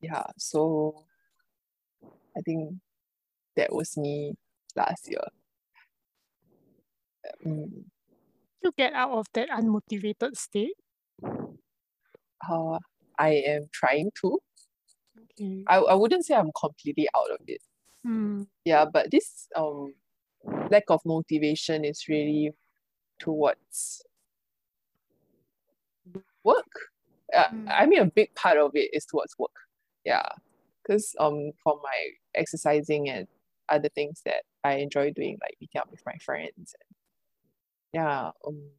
[0.00, 1.06] Yeah, so
[2.36, 2.74] I think
[3.56, 4.34] that was me
[4.76, 5.24] last year.
[7.44, 7.84] Mm,
[8.62, 10.74] You get out of that unmotivated state.
[12.48, 12.78] uh,
[13.18, 14.38] I am trying to.
[15.38, 15.64] Okay.
[15.66, 17.60] I, I wouldn't say I'm completely out of it.
[18.06, 18.46] Mm.
[18.64, 19.94] Yeah, but this um
[20.70, 22.52] lack of motivation is really
[23.18, 24.02] towards
[26.44, 26.66] work.
[27.34, 27.66] Uh, Mm.
[27.68, 29.50] I mean, a big part of it is towards work.
[30.04, 30.28] Yeah,
[30.82, 33.26] because um for my exercising and
[33.68, 36.52] other things that I enjoy doing, like meeting up with my friends.
[36.56, 36.95] And,
[37.92, 38.70] yeah, um,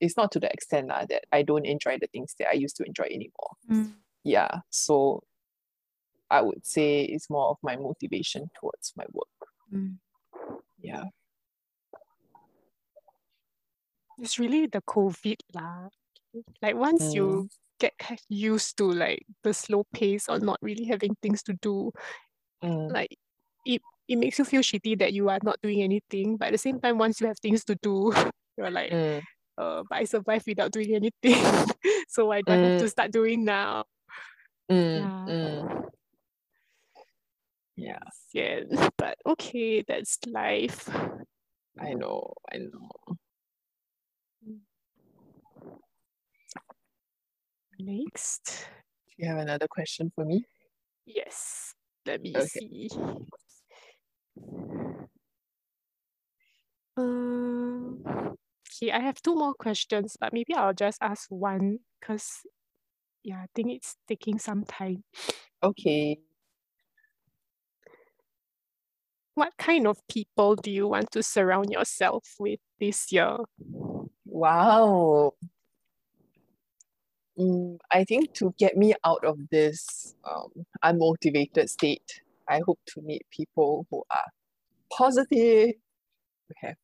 [0.00, 2.76] it's not to the extent lah, that I don't enjoy the things that I used
[2.76, 3.56] to enjoy anymore.
[3.70, 3.94] Mm.
[4.24, 5.24] Yeah, so
[6.30, 9.50] I would say it's more of my motivation towards my work.
[9.72, 9.98] Mm.
[10.80, 11.04] Yeah.
[14.18, 15.88] It's really the COVID lah.
[16.62, 17.94] Like once you Mm, get
[18.28, 21.92] used to like the slow pace or not really having things to do,
[22.62, 23.16] mm, like
[23.64, 26.36] it it makes you feel shitty that you are not doing anything.
[26.36, 28.12] But at the same time, once you have things to do,
[28.58, 29.20] you're like, mm,
[29.58, 31.42] uh, but I survived without doing anything.
[32.08, 33.84] so why do I have mm, to start doing now?
[34.70, 35.28] mm, Yeah.
[35.28, 35.90] mm.
[37.76, 37.98] Yeah,
[38.32, 38.60] Yeah.
[38.96, 40.88] But okay, that's life.
[41.80, 42.90] I know, I know.
[47.78, 48.68] Next.
[49.08, 50.46] Do you have another question for me?
[51.06, 51.74] Yes.
[52.06, 52.60] Let me Okay.
[52.60, 52.88] see.
[56.96, 62.42] Um, okay, I have two more questions, but maybe I'll just ask one because
[63.22, 65.04] yeah, I think it's taking some time.
[65.62, 66.18] Okay.
[69.34, 73.36] What kind of people do you want to surround yourself with this year?
[74.24, 75.34] Wow.
[77.38, 80.50] Mm, I think to get me out of this um,
[80.84, 84.24] unmotivated state, I hope to meet people who are
[84.92, 85.74] positive,
[86.48, 86.76] who have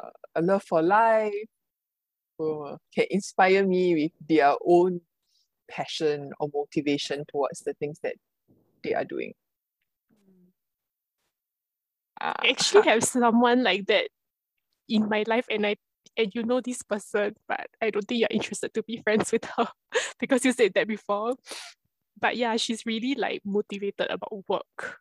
[0.00, 1.32] uh, a love for life,
[2.38, 5.00] who can inspire me with their own
[5.70, 8.16] passion or motivation towards the things that
[8.82, 9.32] they are doing.
[12.20, 14.08] Ah, I actually have someone like that
[14.88, 15.76] in my life and I
[16.16, 19.44] and you know this person, but I don't think you're interested to be friends with
[19.56, 19.66] her
[20.20, 21.34] because you said that before.
[22.20, 24.98] But yeah, she's really like motivated about work.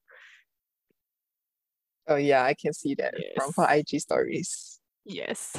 [2.07, 4.79] oh yeah, I can see that from her IG stories.
[5.05, 5.51] Yes.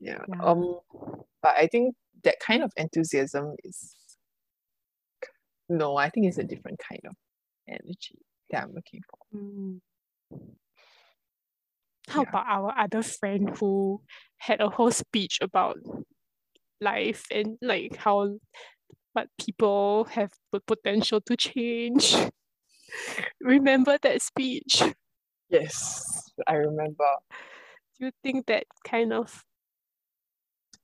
[0.00, 0.18] Yeah.
[0.28, 0.42] Yeah.
[0.42, 0.80] Um,
[1.42, 1.94] but I think
[2.24, 3.94] that kind of enthusiasm is
[5.68, 7.14] no, I think it's a different kind of
[7.66, 8.18] energy
[8.50, 9.38] that I'm looking for.
[9.38, 9.80] Mm.
[12.08, 12.28] How Yeah.
[12.28, 14.02] about our other friend who
[14.36, 15.78] had a whole speech about
[16.80, 18.36] life and like how
[19.14, 22.16] but people have the potential to change.
[23.40, 24.82] Remember that speech?
[25.48, 27.08] Yes, I remember.
[27.98, 29.44] Do you think that kind of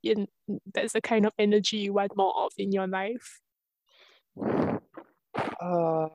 [0.02, 0.28] in
[0.72, 3.40] that's the kind of energy you want more of in your life?
[5.60, 6.08] Uh,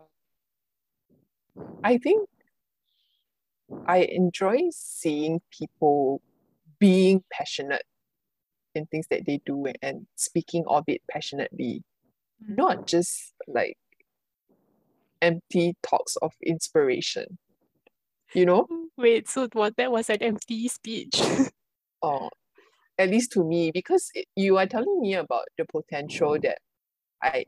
[1.84, 2.28] I think
[3.88, 6.22] I enjoy seeing people
[6.80, 7.84] being passionate
[8.74, 11.84] in things that they do and speaking of it passionately,
[12.40, 13.78] not just like
[15.22, 17.38] empty talks of inspiration.
[18.34, 18.68] You know,
[18.98, 21.22] Wait, so what that was an empty speech.
[22.02, 22.30] or
[22.98, 26.60] at least to me, because it, you are telling me about the potential that
[27.22, 27.46] I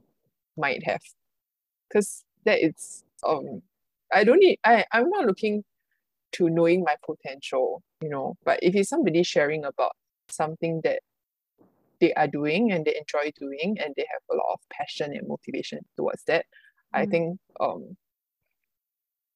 [0.58, 1.02] might have.
[1.88, 3.62] Because that is um
[4.14, 5.64] I don't need I, I'm not looking
[6.34, 9.94] to knowing my potential, you know, but if it's somebody sharing about
[10.30, 11.00] something that
[12.00, 15.28] they are doing and they enjoy doing and they have a lot of passion and
[15.28, 16.46] motivation towards that,
[16.94, 17.12] I Mm.
[17.12, 17.98] think um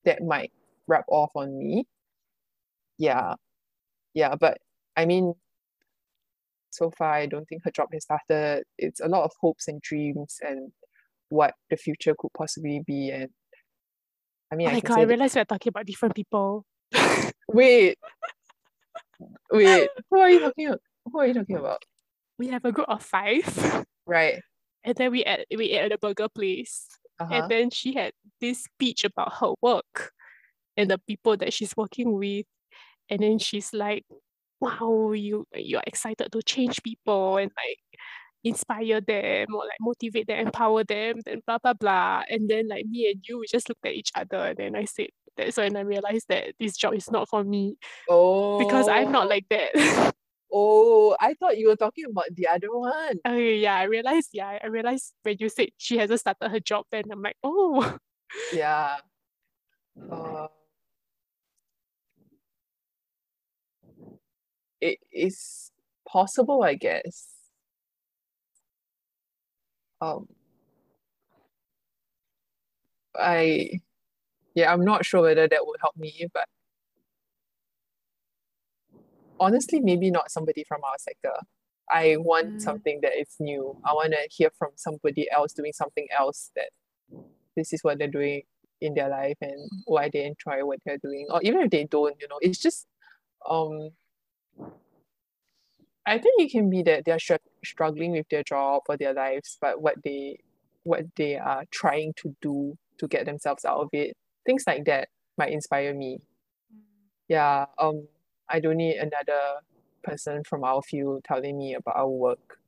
[0.05, 0.51] that might
[0.87, 1.85] wrap off on me.
[2.97, 3.35] Yeah.
[4.13, 4.57] Yeah, but
[4.95, 5.33] I mean
[6.69, 8.63] so far I don't think her job has started.
[8.77, 10.71] It's a lot of hopes and dreams and
[11.29, 13.29] what the future could possibly be and
[14.51, 16.65] I mean Oh I my god, I that we're talking about different people.
[17.47, 17.97] wait
[19.51, 20.81] wait who are you talking about?
[21.11, 21.81] Who are you talking about?
[22.41, 24.41] We have a group of five, Right.
[24.83, 26.87] and then we at we ate at a burger place.
[27.19, 27.35] Uh-huh.
[27.35, 30.11] And then she had this speech about her work
[30.75, 32.47] and the people that she's working with.
[33.11, 34.05] And then she's like,
[34.59, 37.77] wow, you you're excited to change people and like
[38.43, 42.23] inspire them or like motivate them, empower them, then blah blah blah.
[42.27, 44.85] And then like me and you we just looked at each other and then I
[44.85, 47.77] said that's when I realized that this job is not for me
[48.07, 50.13] because I'm not Oh, like that.
[50.51, 53.19] oh, I thought you were talking about the other one.
[53.25, 56.85] okay, yeah, I realized, yeah, I realized when you said she hasn't started her job,
[56.91, 57.97] then I'm like, oh,
[58.53, 58.97] Yeah.
[60.09, 60.47] Uh,
[64.79, 65.71] it is
[66.07, 67.27] possible, I guess.
[70.01, 70.27] Um,
[73.15, 73.69] I,
[74.55, 76.47] yeah, I'm not sure whether that would help me, but
[79.41, 81.33] honestly, maybe not somebody from our sector.
[81.91, 82.61] I want Mm.
[82.61, 83.77] something that is new.
[83.83, 86.69] I want to hear from somebody else doing something else that
[87.57, 88.43] this is what they're doing
[88.79, 91.27] in their life and why they enjoy what they're doing.
[91.29, 92.87] Or even if they don't, you know, it's just
[93.49, 93.91] um
[96.05, 99.57] I think it can be that they're str- struggling with their job or their lives,
[99.61, 100.39] but what they
[100.83, 105.09] what they are trying to do to get themselves out of it, things like that
[105.37, 106.19] might inspire me.
[107.27, 108.07] Yeah, um,
[108.51, 109.61] I don't need another
[110.03, 112.59] person from our field telling me about our work.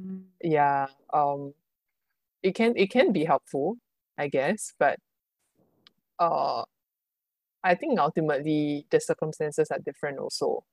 [0.00, 0.24] Mm.
[0.42, 1.54] Yeah, um,
[2.42, 3.76] it can it can be helpful,
[4.16, 4.98] I guess, but
[6.18, 6.64] uh,
[7.64, 10.64] I think ultimately the circumstances are different also.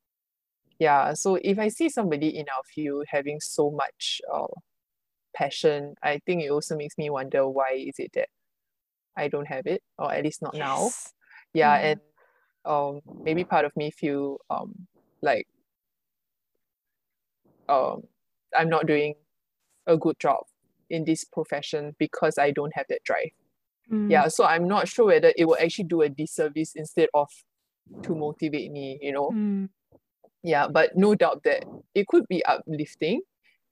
[0.80, 4.48] Yeah, so if I see somebody in our field having so much uh
[5.36, 8.30] passion, I think it also makes me wonder why is it that
[9.18, 10.90] I don't have it, or at least not now.
[11.54, 11.92] Yeah, Mm.
[11.92, 12.00] and
[12.66, 14.88] um maybe part of me feel um
[15.22, 15.48] like
[17.70, 18.04] um
[18.58, 19.16] I'm not doing
[19.88, 20.44] a good job
[20.90, 23.32] in this profession because I don't have that drive.
[23.92, 24.10] Mm.
[24.10, 27.28] Yeah, so I'm not sure whether it will actually do a disservice instead of
[28.04, 29.32] to motivate me, you know.
[29.32, 29.70] Mm.
[30.44, 33.22] Yeah, but no doubt that it could be uplifting.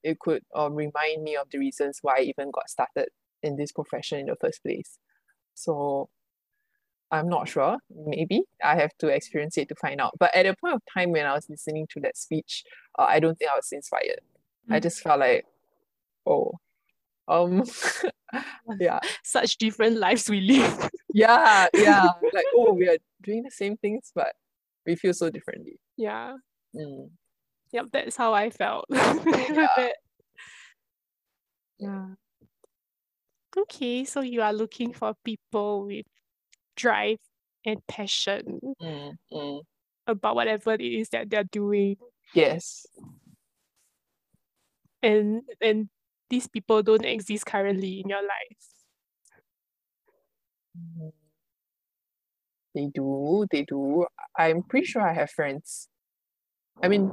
[0.03, 3.09] It could um, remind me of the reasons why I even got started
[3.41, 4.97] in this profession in the first place.
[5.53, 6.09] So
[7.13, 7.77] I'm not sure.
[7.95, 10.13] Maybe I have to experience it to find out.
[10.19, 12.63] But at the point of time when I was listening to that speech,
[12.97, 14.19] uh, I don't think I was inspired.
[14.69, 14.83] I Mm.
[14.83, 15.45] just felt like,
[16.25, 16.53] oh,
[17.27, 17.63] um,
[18.79, 20.89] yeah, Such different lives we live.
[21.13, 22.09] yeah, yeah.
[22.33, 24.33] Like, oh, we are doing the same things, but
[24.85, 25.79] we feel so differently.
[25.97, 26.33] yeah.
[26.75, 27.09] Mm.
[27.71, 28.85] Yep, that's how I felt.
[28.91, 29.89] Yeah.
[31.79, 32.05] Yeah.
[33.57, 36.05] Okay, so you are looking for people with
[36.75, 37.19] drive
[37.65, 39.61] and passion Mm, mm.
[40.07, 41.97] about whatever it is that they're doing.
[42.33, 42.85] Yes.
[45.01, 45.89] And and
[46.29, 48.63] these people don't exist currently in your life.
[50.77, 51.11] Mm.
[52.73, 54.07] They do, they do.
[54.35, 55.87] I'm pretty sure I have friends.
[56.81, 57.11] I mean,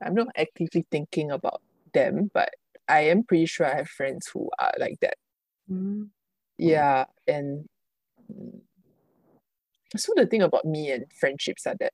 [0.00, 1.60] I'm not actively thinking about
[1.92, 2.50] them, but
[2.88, 5.16] I am pretty sure I have friends who are like that.
[5.70, 6.10] Mm.
[6.58, 7.68] yeah, and
[9.96, 11.92] so the thing about me and friendships are that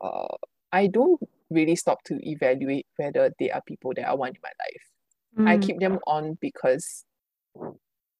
[0.00, 0.36] uh,
[0.72, 4.50] I don't really stop to evaluate whether they are people that I want in my
[4.50, 4.82] life.
[5.46, 7.04] I Mm, keep them on because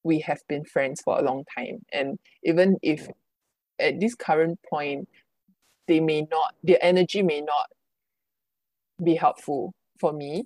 [0.02, 1.84] we have been friends for a long time.
[1.92, 3.08] And even if
[3.78, 5.08] at this current point,
[5.88, 7.66] they may not, their energy may not
[9.02, 10.44] be helpful for me,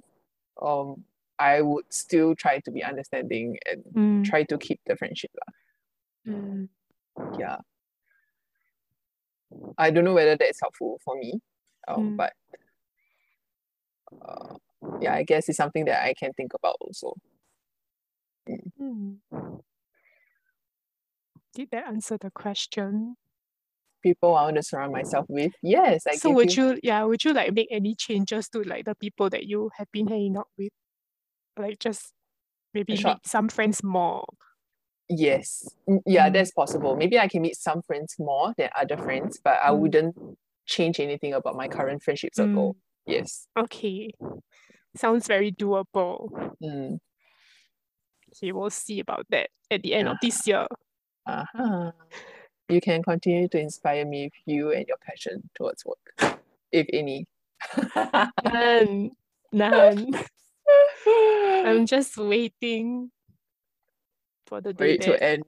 [0.63, 1.05] um,
[1.39, 5.31] I would still try to be understanding and mm, try to keep the friendship.
[6.27, 6.69] mm,
[7.39, 7.59] Yeah.
[9.79, 11.41] I don't know whether that's helpful for me,
[11.89, 12.17] um, Mm.
[12.17, 12.33] but
[14.23, 14.55] uh,
[15.01, 17.15] yeah, I guess it's something that I can think about also.
[18.79, 19.21] mm.
[21.55, 23.17] Did that answer the question?
[24.03, 25.53] People I want to surround myself with.
[25.63, 26.57] Yes, I So would you.
[26.57, 29.91] you, yeah, would you like make any changes to like the people that you have
[29.93, 30.73] been hanging out with?
[31.59, 32.13] Like just
[32.75, 34.25] maybe meet some friends more.
[35.09, 36.33] Yes, Mm, yeah, Mm.
[36.33, 36.97] that's possible.
[36.97, 39.79] Maybe I can meet some friends more than other friends, but I Mm.
[39.79, 40.17] wouldn't
[40.67, 42.77] change anything about my current friendship circle.
[43.07, 43.47] Yes.
[43.57, 44.11] Okay.
[44.97, 46.31] Sounds very doable.
[46.63, 46.99] Mm.
[48.33, 50.67] Okay, we'll see about that at the end of this year.
[51.27, 51.93] Uh-huh.
[52.69, 56.41] You can continue to inspire me with you and your passion towards work,
[56.73, 57.27] if any.
[58.45, 59.11] None.
[59.53, 60.11] None.
[61.07, 63.11] I'm just waiting
[64.47, 65.45] for the For day it to end.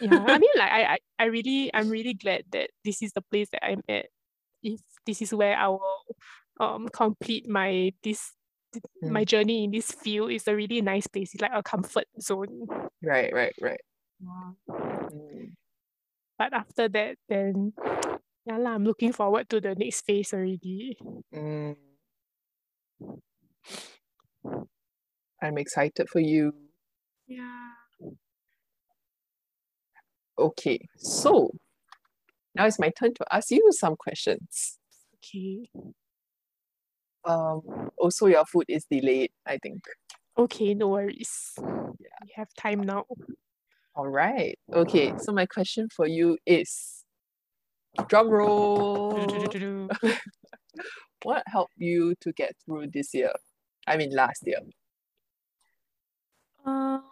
[0.00, 3.22] yeah i mean like I, I i really i'm really glad that this is the
[3.22, 4.06] place that i'm at
[4.62, 6.04] if this is where i will
[6.60, 8.32] um complete my this
[8.72, 12.06] th- my journey in this field is a really nice place it's like a comfort
[12.20, 12.66] zone
[13.02, 13.80] Right, right, right.
[14.20, 14.52] Yeah.
[15.12, 15.52] Mm.
[16.38, 17.72] but after that then
[18.46, 20.96] yeah lah, i'm looking forward to the next phase already
[21.34, 21.76] Mm.
[25.42, 26.54] I'm excited for you.
[27.28, 27.70] yeah
[30.38, 31.50] Okay, so
[32.54, 34.78] now it's my turn to ask you some questions.
[35.16, 35.68] okay
[37.24, 37.62] Um,
[37.98, 39.80] also your food is delayed, I think.
[40.38, 43.04] okay no worries we have time now
[43.96, 44.58] All right.
[44.74, 47.02] Okay, so my question for you is
[48.08, 49.48] drum roll.
[51.24, 53.32] What helped you to get through this year?
[53.88, 54.60] I mean last year.
[56.64, 57.02] Um,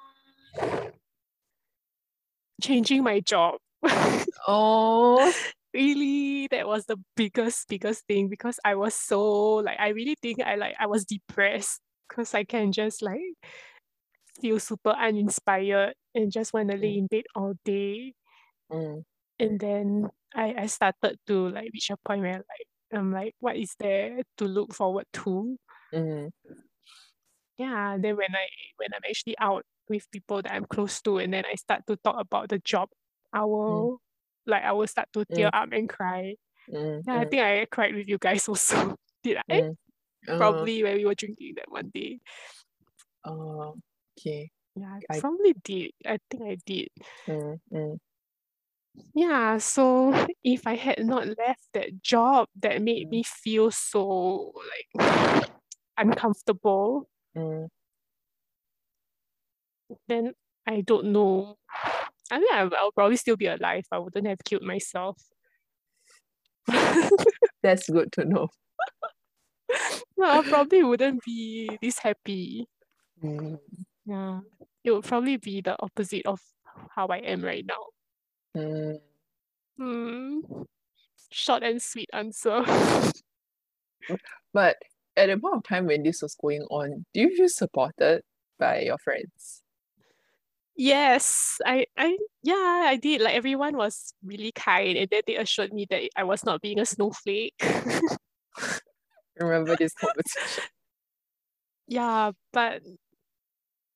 [2.63, 3.57] changing my job.
[4.47, 5.33] Oh,
[5.75, 10.41] really, that was the biggest, biggest thing because I was so like I really think
[10.43, 13.21] I like I was depressed because I can just like
[14.41, 18.15] feel super uninspired and just want to lay in bed all day.
[18.71, 19.05] mm,
[19.39, 23.57] And then I, I started to like reach a point where like I'm like, what
[23.57, 25.57] is there to look forward to?
[25.93, 26.31] mm,
[27.59, 28.47] yeah then when i
[28.77, 31.97] when i'm actually out with people that i'm close to and then i start to
[31.97, 32.89] talk about the job
[33.33, 34.01] i will
[34.47, 36.35] like i will start to tear up and cry.
[36.69, 39.63] Mm, yeah i mm, think i cried with you guys also did i?
[39.63, 39.77] Mm.
[40.29, 42.21] Uh, probably when we were drinking that one day.
[43.25, 43.73] Uh,
[44.19, 44.51] okay.
[44.77, 45.93] yeah I- i probably did.
[46.07, 46.89] I think i did.
[47.29, 47.99] Mm, mm,
[49.15, 50.13] yeah so
[50.43, 53.11] if i had not left that job that made Mm.
[53.11, 54.53] me feel so
[54.97, 55.51] like
[55.99, 57.69] uncomfortable mm.
[60.09, 60.33] Then
[60.67, 61.57] I don't know.
[62.31, 63.85] I mean, I'll, I'll probably still be alive.
[63.93, 65.21] I wouldn't have killed myself.
[67.63, 68.49] That's good to know.
[70.17, 72.67] no, I probably wouldn't be this happy.
[73.23, 73.59] Mm,
[74.07, 74.41] Yeah,
[74.83, 76.41] it would probably be the opposite of
[76.95, 77.85] how I am right now.
[78.57, 78.99] mm.
[79.79, 80.39] Hmm.
[81.31, 82.63] Short and sweet answer.
[84.53, 84.77] But
[85.17, 88.23] at the point of time when this was going on, do you feel supported
[88.59, 89.64] by your friends?
[90.77, 93.21] Yes, I, I, yeah, I did.
[93.21, 96.79] Like everyone was really kind, and then they assured me that I was not being
[96.81, 97.55] a snowflake.
[99.41, 100.65] Remember this conversation?
[101.87, 102.83] Yeah, but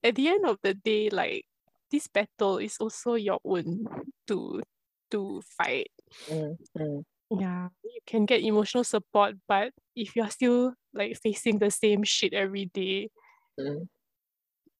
[0.02, 1.44] at the end of the day, like
[1.90, 3.86] this battle is also your own
[4.26, 4.62] to
[5.10, 5.90] to fight.
[6.28, 11.70] Mm, mm, Yeah, you can get emotional support, but if you're still like facing the
[11.70, 13.10] same shit every day,
[13.58, 13.88] mm,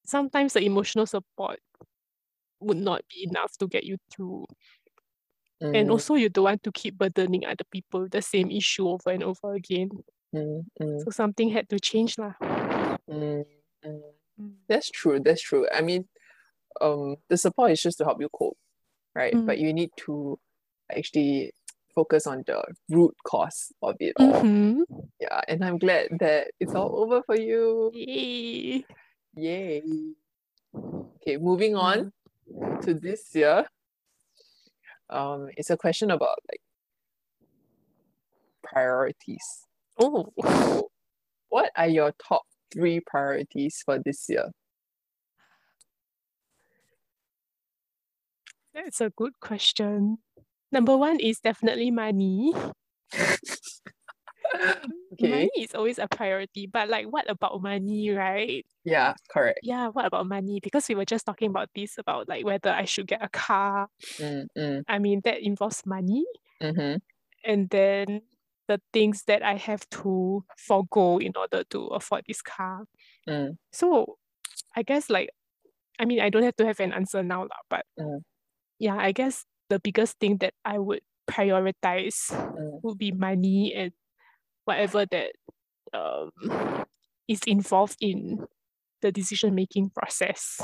[0.08, 1.60] sometimes the emotional support
[2.60, 4.46] would not be enough to get you through.
[5.60, 8.88] And mm, also you don't want to keep burdening other people with the same issue
[8.88, 9.90] over and over again.
[10.34, 12.34] mm, mm, So something had to change lah.
[13.10, 13.44] mm,
[13.84, 14.02] mm.
[14.68, 15.18] That's true.
[15.18, 15.66] That's true.
[15.74, 16.06] I mean,
[16.80, 18.56] um, the support is just to help you cope,
[19.14, 19.34] right?
[19.34, 19.46] Mm.
[19.46, 20.38] But you need to
[20.94, 21.52] actually
[21.94, 24.32] focus on the root cause of it all.
[24.32, 24.82] Mm-hmm.
[25.18, 27.90] Yeah, and I'm glad that it's all over for you.
[27.94, 28.84] Yay.
[29.38, 29.82] Yay.
[30.74, 32.12] Okay, moving on.
[32.82, 33.66] to this year,
[35.10, 36.60] um, it's a question about like
[38.64, 39.66] priorities.
[40.00, 40.32] Oh,
[41.50, 44.50] what are your top three priorities for this year?
[48.74, 50.18] that's a good question.
[50.72, 52.54] Number one is definitely money.
[55.14, 55.28] Okay.
[55.30, 58.64] Money is always a priority, but like, what about money, right?
[58.84, 59.60] Yeah, correct.
[59.62, 60.60] Yeah, what about money?
[60.62, 63.88] Because we were just talking about this about like whether I should get a car.
[64.20, 66.24] Mm, mm, I mean, that involves money.
[66.62, 66.96] mm-hmm.
[67.44, 68.22] And then
[68.68, 72.84] the things that I have to forego in order to afford this car.
[73.28, 74.18] Mm, So
[74.76, 75.30] I guess like,
[75.98, 78.22] I mean, I don't have to have an answer now, lah, but Mm.
[78.78, 83.92] yeah, I guess the biggest thing that I would prioritize mm, would be money and
[84.68, 85.32] whatever that
[85.94, 86.30] um,
[87.28, 88.46] is involved in
[89.02, 90.60] the decision making process.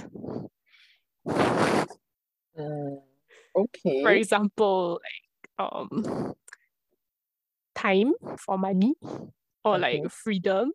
[2.56, 3.02] mm.
[3.54, 4.02] Okay.
[4.02, 6.34] For example, like um,
[7.74, 8.94] time for money,
[9.64, 10.72] or like freedom,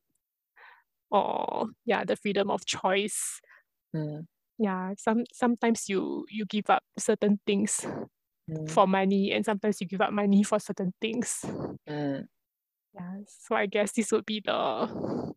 [1.11, 3.41] or yeah, the freedom of choice.
[3.95, 4.25] Mm,
[4.59, 7.85] Yeah, some sometimes you you give up certain things
[8.47, 11.45] mm, for money, and sometimes you give up money for certain things.
[11.87, 12.27] mm.
[12.93, 15.33] Yeah, so I guess this would be the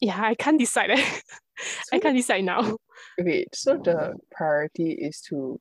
[0.00, 0.90] yeah, I can't decide.
[1.92, 2.76] I So, can't decide now.
[3.18, 5.60] wait, so the priority is to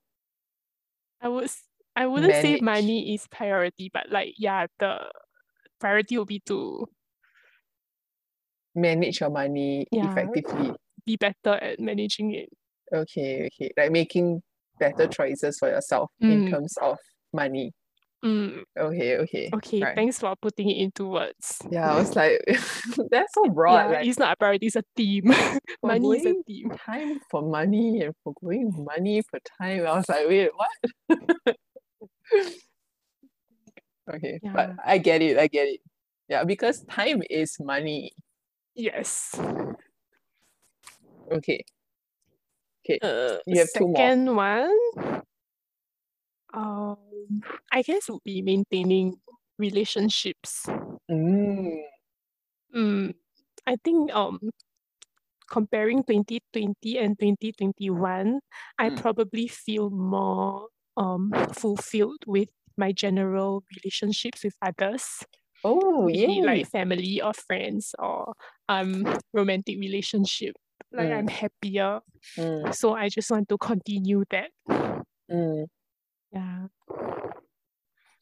[1.22, 1.50] I would
[1.96, 5.12] I wouldn't say money is priority, but like yeah, the
[5.80, 6.88] priority would be to
[8.76, 10.06] manage your money Yeah.
[10.06, 10.72] effectively.
[11.06, 12.50] be better at managing it.
[12.94, 13.72] Okay, okay.
[13.78, 14.42] Like making
[14.80, 16.50] better choices for yourself in Mm.
[16.50, 16.98] terms of
[17.34, 17.72] money.
[18.24, 19.50] Mm, Okay, okay.
[19.54, 19.96] okay, Right.
[19.96, 21.60] thanks for putting it into words.
[21.72, 22.42] Yeah, I was like,
[23.12, 23.92] that's so broad.
[23.92, 25.32] Yeah, Like it's not a priority, it's a theme.
[25.84, 26.70] money is a theme.
[26.86, 29.88] time for money and for going money for time.
[29.88, 31.56] I was like, wait, what?
[34.12, 35.82] Okay, but I get it, I get it.
[36.28, 38.12] Yeah, because time is money.
[38.74, 39.36] Yes.
[41.32, 41.64] Okay,
[42.84, 43.00] okay.
[43.02, 43.96] Uh, You have two more.
[43.96, 45.22] second one,
[46.54, 47.42] um,
[47.72, 49.22] I guess would be maintaining
[49.58, 50.66] relationships.
[51.10, 51.84] Mm,
[52.76, 53.14] Mm,
[53.68, 54.40] I think um
[55.50, 58.40] comparing 2020 and 2021,
[58.78, 59.02] I Mm.
[59.02, 65.24] probably feel more um fulfilled with my general relationships with others,
[65.64, 66.30] oh, yeah.
[66.44, 68.34] like family or friends or
[68.70, 70.56] um romantic relationship.
[70.92, 71.12] Like Mm.
[71.12, 72.02] I'm happier.
[72.38, 74.52] Mm, So I just want to continue that.
[75.30, 75.66] mm,
[76.32, 76.68] Yeah.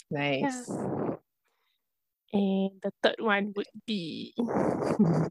[0.10, 0.70] nice.
[2.34, 5.28] And the third one would be uh,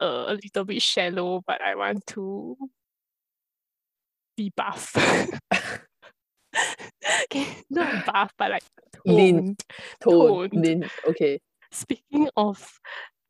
[0.00, 2.56] a little bit shallow, but I want to
[4.36, 4.94] be buff.
[7.24, 8.64] okay, not buff, but like
[9.06, 9.36] Lean.
[9.36, 9.64] toned.
[10.02, 10.64] Tone, toned.
[10.64, 10.90] lean.
[11.08, 11.40] Okay.
[11.70, 12.80] Speaking of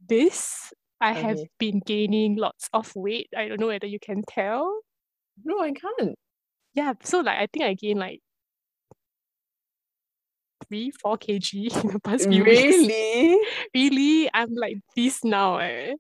[0.09, 3.29] this, I have been gaining lots of weight.
[3.37, 4.81] I don't know whether you can tell.
[5.45, 6.17] No, I can't.
[6.75, 8.21] Yeah, so like I think I gained like
[10.69, 11.55] three, four kg
[11.85, 12.77] in the past few weeks.
[12.79, 13.39] Really?
[13.75, 15.95] Really, I'm like this now, eh?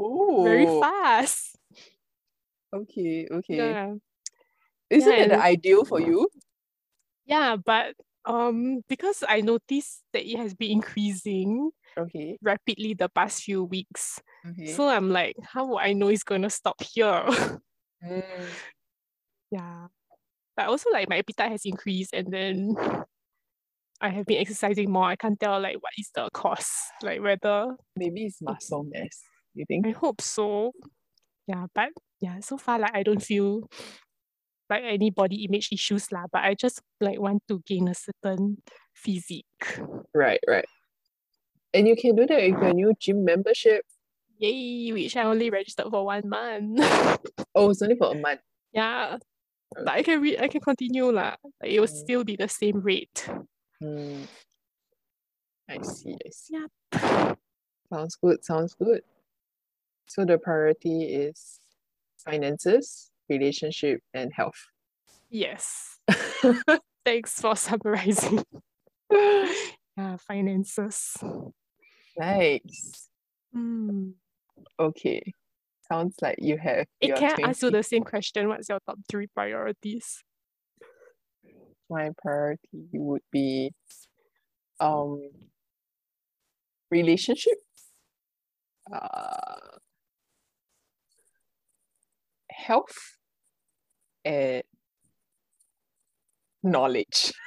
[0.00, 1.56] Oh, Very fast.
[2.72, 3.76] okay, okay.
[3.76, 3.96] Yeah.
[4.90, 6.28] Isn't Yeah, it ideal for you?
[7.24, 13.42] Yeah, but um because I noticed that it has been increasing Okay, rapidly the past
[13.44, 14.22] few weeks.
[14.46, 14.78] okay.
[14.78, 17.26] So I'm like, how would I know it's gonna stop here?
[18.02, 18.60] Mm,
[19.50, 19.88] yeah.
[20.56, 22.76] But also like my appetite has increased and then
[24.00, 25.04] I have been exercising more.
[25.04, 26.70] I can't tell like what is the cause.
[27.02, 29.20] Like whether maybe it's muscle mass.
[29.54, 29.86] You think?
[29.86, 30.72] I hope so.
[31.46, 31.88] Yeah, but
[32.20, 33.68] yeah, so far like I don't feel
[34.70, 38.62] like any body image issues lah, but I just like want to gain a certain
[38.94, 39.44] physique.
[40.14, 40.64] Right, right.
[41.74, 43.82] And you can do that with your new gym membership.
[44.38, 46.80] Yay, which I only registered for one month.
[47.54, 48.40] Oh, it's only for a month.
[48.72, 49.18] yeah.
[49.74, 51.34] But I can re- I can continue lah.
[51.62, 52.02] Like, it will Mm.
[52.02, 53.26] still be the same rate.
[53.82, 54.26] Mm.
[55.68, 56.56] I see, I see.
[56.92, 57.38] Yep.
[57.92, 59.02] Sounds good, sounds good.
[60.06, 61.60] So the priority is
[62.18, 64.66] finances, relationship, and health.
[65.30, 65.98] Yes.
[67.04, 68.44] Thanks for summarizing.
[69.10, 71.16] yeah, finances.
[72.18, 73.08] Nice.
[73.52, 74.10] Hmm.
[74.78, 75.32] Okay.
[75.90, 78.48] Sounds like you have Eh, your can I ask you the same question?
[78.48, 80.22] What's your top three priorities?
[81.90, 83.72] My priority would be
[84.80, 85.20] um
[86.90, 87.58] relationship
[88.92, 89.80] uh
[92.50, 93.16] health
[94.24, 94.64] at
[96.62, 97.32] knowledge.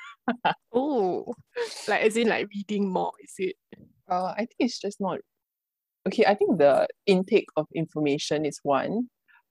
[0.73, 1.33] Oh,
[1.87, 3.55] like as in like reading more, is it?
[4.09, 5.19] Uh, I think it's just not
[6.07, 6.25] okay.
[6.25, 9.09] I think the intake of information is one,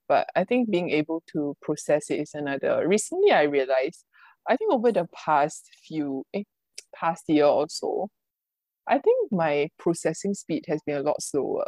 [0.09, 2.87] but I think being able to process it is another.
[2.87, 4.05] Recently, I realized,
[4.47, 6.43] I think over the past few, eh,
[6.95, 8.09] past year or so,
[8.87, 11.67] I think my processing speed has been a lot slower.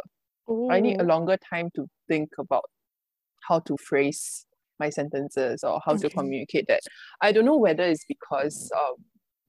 [0.68, 2.64] I need a Oh, longer time to think about
[3.48, 4.46] how to phrase
[4.78, 6.82] my sentences or how to communicate that.
[7.20, 8.96] I don't know whether it's because um,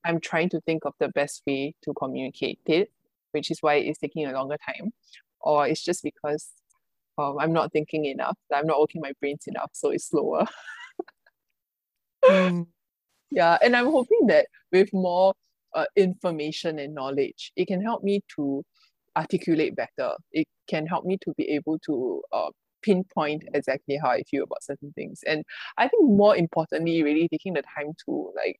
[0.06, 2.92] I'm trying to think of the best way to communicate it,
[3.32, 4.94] which is why it's taking a longer time,
[5.42, 6.50] or it's just because
[7.18, 10.46] um, I'm not thinking enough, I'm not working my brains enough, so it's slower.
[12.30, 12.68] Mm,
[13.32, 15.34] Yeah, and I'm hoping that with more
[15.76, 18.64] uh, information and knowledge, it can help me to
[19.18, 20.16] articulate better.
[20.32, 22.52] It can help me to be able to uh,
[22.84, 25.22] pinpoint exactly how I feel about certain things.
[25.28, 25.44] And
[25.78, 28.58] I think more importantly, really taking the time to like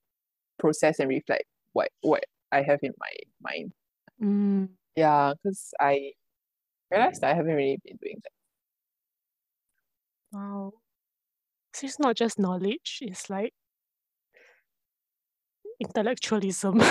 [0.60, 3.12] process and reflect what what I have in my
[3.42, 3.74] mind.
[4.20, 6.14] mm, Yeah, because I
[6.92, 8.32] realized I haven't really been doing that.
[10.32, 10.74] wow.
[11.74, 13.54] So it's not just knowledge, it's like
[15.80, 16.78] intellectualism.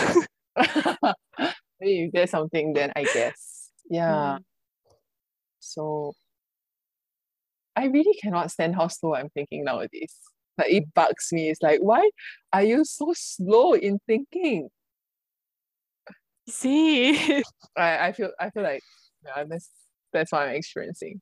[1.81, 3.71] Maybe if there's something, then I guess.
[3.91, 4.39] Yeah.
[4.39, 4.45] Mm,
[5.61, 6.15] So
[7.75, 10.15] I really cannot stand how slow I'm thinking nowadays.
[10.57, 11.51] Like it bugs me.
[11.51, 12.09] It's like, why
[12.53, 14.71] are you so slow in thinking?
[16.49, 17.43] See.
[17.77, 18.83] I, I feel I feel like
[19.25, 19.71] yeah, that's
[20.13, 21.21] that's what I'm experiencing.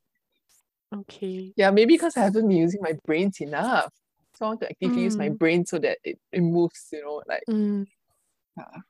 [0.95, 1.53] Okay.
[1.57, 3.93] Yeah, maybe because I haven't been using my brains enough.
[4.37, 7.03] So I want to actively use my Mm, brain so that it, it moves, you
[7.03, 7.87] know, like mm.
[8.57, 8.81] yeah.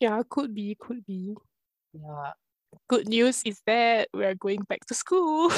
[0.00, 1.36] Yeah, could be, could be.
[1.92, 2.32] Yeah.
[2.88, 5.52] Good news is that we're going back to school.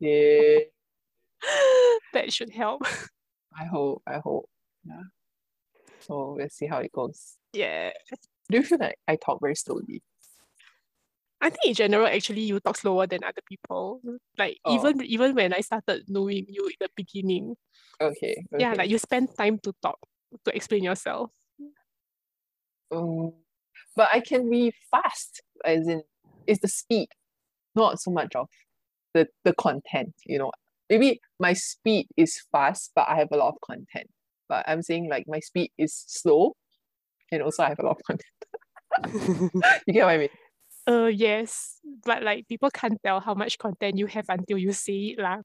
[0.00, 0.58] Yeah.
[2.12, 2.82] That should help.
[3.56, 4.48] I hope, I hope.
[4.84, 5.02] Yeah.
[6.00, 7.36] So we'll see how it goes.
[7.52, 7.90] Yeah.
[8.48, 10.02] Do you feel like I talk very slowly?
[11.46, 14.00] I think in general, actually, you talk slower than other people.
[14.36, 17.54] Like Oh, even even when I started knowing you in the beginning,
[18.00, 19.98] okay, yeah, like you spend time to talk
[20.44, 21.30] to explain yourself.
[22.90, 23.32] Um,
[23.94, 26.02] but I can be fast, as in
[26.48, 27.08] it's the speed,
[27.76, 28.48] not so much of
[29.14, 30.50] the the content, you know.
[30.90, 34.10] Maybe my speed is fast, but I have a lot of content.
[34.48, 36.54] But I'm saying like my speed is slow
[37.30, 38.32] and also I have a lot of content.
[39.86, 40.28] You get what I mean?
[40.88, 45.14] Uh yes, but like people can't tell how much content you have until you say
[45.14, 45.42] it lah.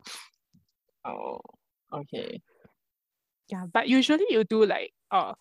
[1.05, 1.39] Oh,
[1.91, 2.41] okay.
[3.49, 5.33] Yeah, but usually you do like uh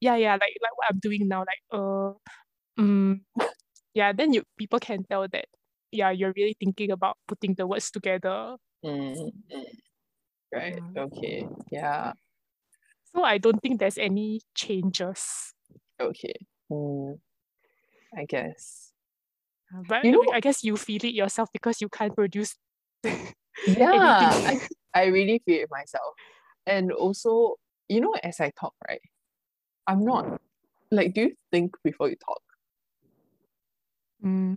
[0.00, 2.12] yeah yeah like like what I'm doing now like uh
[2.80, 3.20] mm,
[3.94, 5.46] yeah then you people can tell that
[5.92, 8.56] yeah you're really thinking about putting the words together.
[8.84, 9.32] Mm,
[10.52, 10.80] right.
[10.94, 11.02] Yeah.
[11.02, 11.46] Okay.
[11.70, 12.12] Yeah.
[13.14, 15.54] So I don't think there's any changes.
[16.00, 16.34] Okay.
[16.70, 17.20] Mm,
[18.16, 18.91] I guess.
[19.88, 22.56] But You know, I guess you feel it yourself because you can't produce
[23.66, 24.60] yeah, I.
[24.94, 26.14] I really feel it myself.
[26.66, 27.56] And also,
[27.88, 29.00] you know, as I talk, right?
[29.86, 30.40] I'm not
[30.90, 32.42] like, do you think before you talk?
[34.22, 34.56] Mm,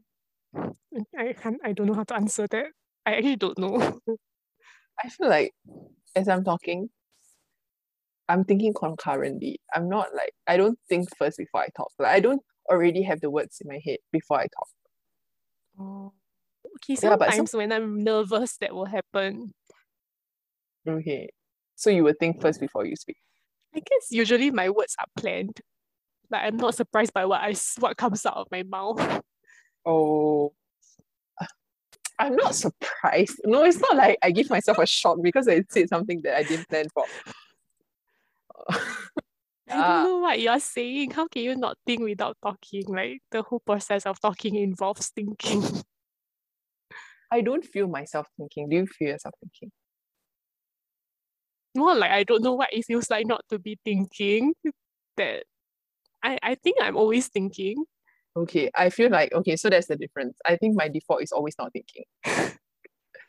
[1.17, 2.67] I can't, I don't know how to answer that.
[3.05, 3.99] I actually don't know.
[5.03, 5.53] I feel like
[6.15, 6.89] as I'm talking,
[8.27, 9.59] I'm thinking concurrently.
[9.73, 11.91] I'm not like I don't think first before I talk.
[11.99, 14.69] Like I don't already have the words in my head before I talk.
[15.79, 16.13] Oh.
[16.77, 19.53] Okay, Yeah, some sometimes when I'm nervous, that will happen.
[20.87, 21.29] okay.
[21.75, 23.17] So you would think first before you speak.
[23.75, 25.59] I guess usually my words are planned.
[26.31, 29.21] Like I'm not surprised by what I what comes out of my mouth.
[29.85, 30.53] Oh,
[32.17, 33.39] I'm not surprised.
[33.45, 36.43] No, it's not like I give myself a shock because I said something that I
[36.43, 37.05] didn't plan for.
[39.75, 41.11] I don't Ah, know what you're saying.
[41.11, 42.83] How can you not think without talking?
[42.87, 45.61] Like the whole process of talking involves thinking.
[47.31, 48.69] I don't feel myself thinking.
[48.69, 49.71] Do you feel yourself thinking?
[51.75, 54.53] More like I don't know what it feels like not to be thinking.
[55.17, 55.43] That
[56.23, 57.83] I, I think I'm always thinking.
[58.37, 60.37] Okay, I feel like okay, so that's the difference.
[60.45, 62.03] I think my default is always not thinking.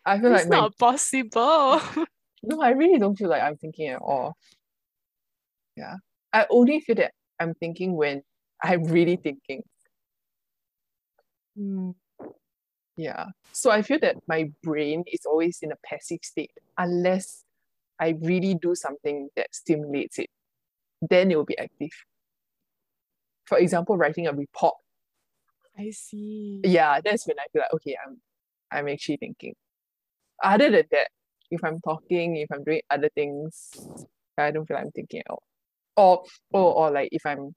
[0.05, 1.80] I feel It's like my not possible.
[2.44, 4.36] no, I really don't feel like I'm thinking at all.
[5.76, 5.97] Yeah.
[6.33, 8.22] I only feel that I'm thinking when
[8.62, 9.62] I'm really thinking.
[11.59, 11.95] Mm,
[12.97, 13.27] Yeah.
[13.53, 17.45] So I feel that my brain is always in a passive state unless
[18.01, 20.31] I really do something that stimulates it.
[21.03, 21.91] Then it will be active.
[23.47, 24.74] For example, writing a report.
[25.79, 26.61] I see.
[26.64, 28.20] Yeah, that's when I feel like okay, I'm
[28.70, 29.55] I'm actually thinking.
[30.43, 31.09] Other than that,
[31.51, 33.72] if I'm talking, if I'm doing other things,
[34.39, 35.43] I don't feel like I'm thinking at all.
[35.97, 37.55] Or or or like if I'm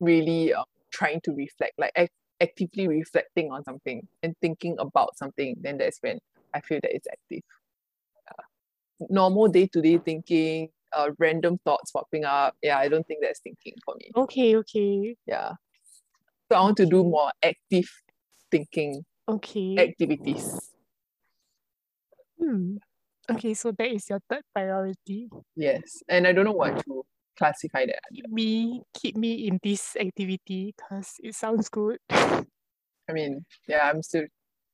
[0.00, 5.56] really uh, trying to reflect, like act- actively reflecting on something and thinking about something,
[5.60, 6.18] then that's when
[6.54, 7.42] I feel that it's active.
[8.30, 8.42] Uh,
[9.10, 12.56] normal day to day thinking, uh, random thoughts popping up.
[12.62, 14.10] Yeah, I don't think that's thinking for me.
[14.16, 15.52] Okay, okay, Yeah.
[16.50, 17.88] So I want to do more active
[18.50, 19.78] thinking okay.
[19.78, 20.72] activities.
[22.38, 22.78] Hmm.
[23.30, 25.28] Okay, so that is your third priority.
[25.56, 26.02] Yes.
[26.08, 27.04] And I don't know what to
[27.36, 28.00] classify that.
[28.12, 31.98] Keep me, keep me in this activity because it sounds good.
[32.10, 34.24] I mean, yeah, I'm still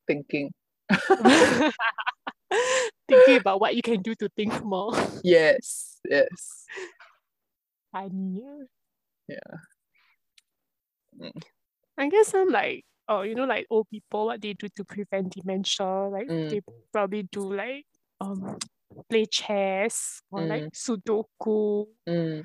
[0.07, 0.53] thinking.
[3.09, 4.93] Thinking about what you can do to think more.
[5.25, 6.65] Yes, yes.
[7.93, 8.41] Funny.
[9.29, 9.55] Yeah.
[11.21, 11.43] Mm.
[11.97, 15.33] I guess I'm like oh you know like old people what they do to prevent
[15.33, 16.51] dementia like Mm.
[16.51, 16.61] they
[16.93, 17.87] probably do like
[18.25, 18.59] um
[19.11, 20.49] play chess or Mm.
[20.49, 21.87] like Sudoku.
[22.09, 22.45] Mm,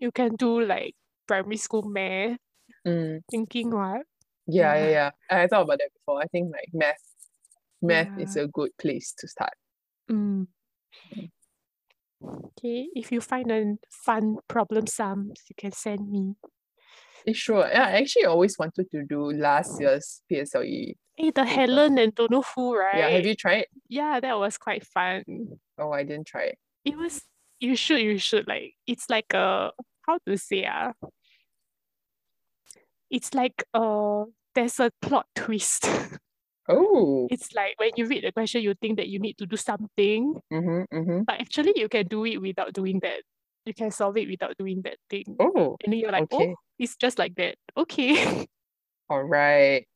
[0.00, 0.94] You can do like
[1.26, 2.38] primary school math,
[2.86, 3.20] mm.
[3.30, 4.06] thinking what?
[4.46, 4.90] Yeah, yeah, Yeah.
[4.90, 5.10] yeah.
[5.30, 6.20] I thought about that before.
[6.22, 6.96] I think like math,
[7.82, 9.54] math is a good place to start.
[10.10, 10.46] Mm.
[12.22, 16.36] Okay, if you find a fun problem sums, you can send me.
[17.26, 17.66] Eh, sure.
[17.68, 20.96] Yeah, I actually always wanted to do last year's PSLE.
[21.16, 21.44] Hey, the.
[21.44, 22.96] Helen and don't know who, right?
[22.98, 23.66] Yeah, have you tried?
[23.88, 25.22] Yeah, that was quite fun.
[25.78, 26.58] Oh, I didn't try it.
[26.84, 27.22] It was
[27.60, 29.70] you should you should like it's like a
[30.06, 30.92] how to say ah
[33.10, 35.86] it's like uh there's a plot twist.
[36.68, 37.26] Oh.
[37.28, 40.34] it's like when you read the question you think that you need to do something,
[40.50, 41.22] Mm-hmm, mm-hmm.
[41.26, 43.22] but actually you can do it without doing that.
[43.66, 45.24] You can solve it without doing that thing.
[45.40, 46.50] Oh, And then you're like, okay.
[46.52, 47.56] oh, it's just like that.
[47.76, 48.46] Okay.
[49.10, 49.86] All right.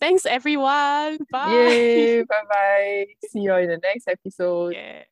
[0.00, 1.18] Thanks everyone.
[1.30, 2.24] Bye.
[2.28, 3.06] Bye bye.
[3.28, 4.74] See you in the next episode.
[4.74, 5.02] Yeah.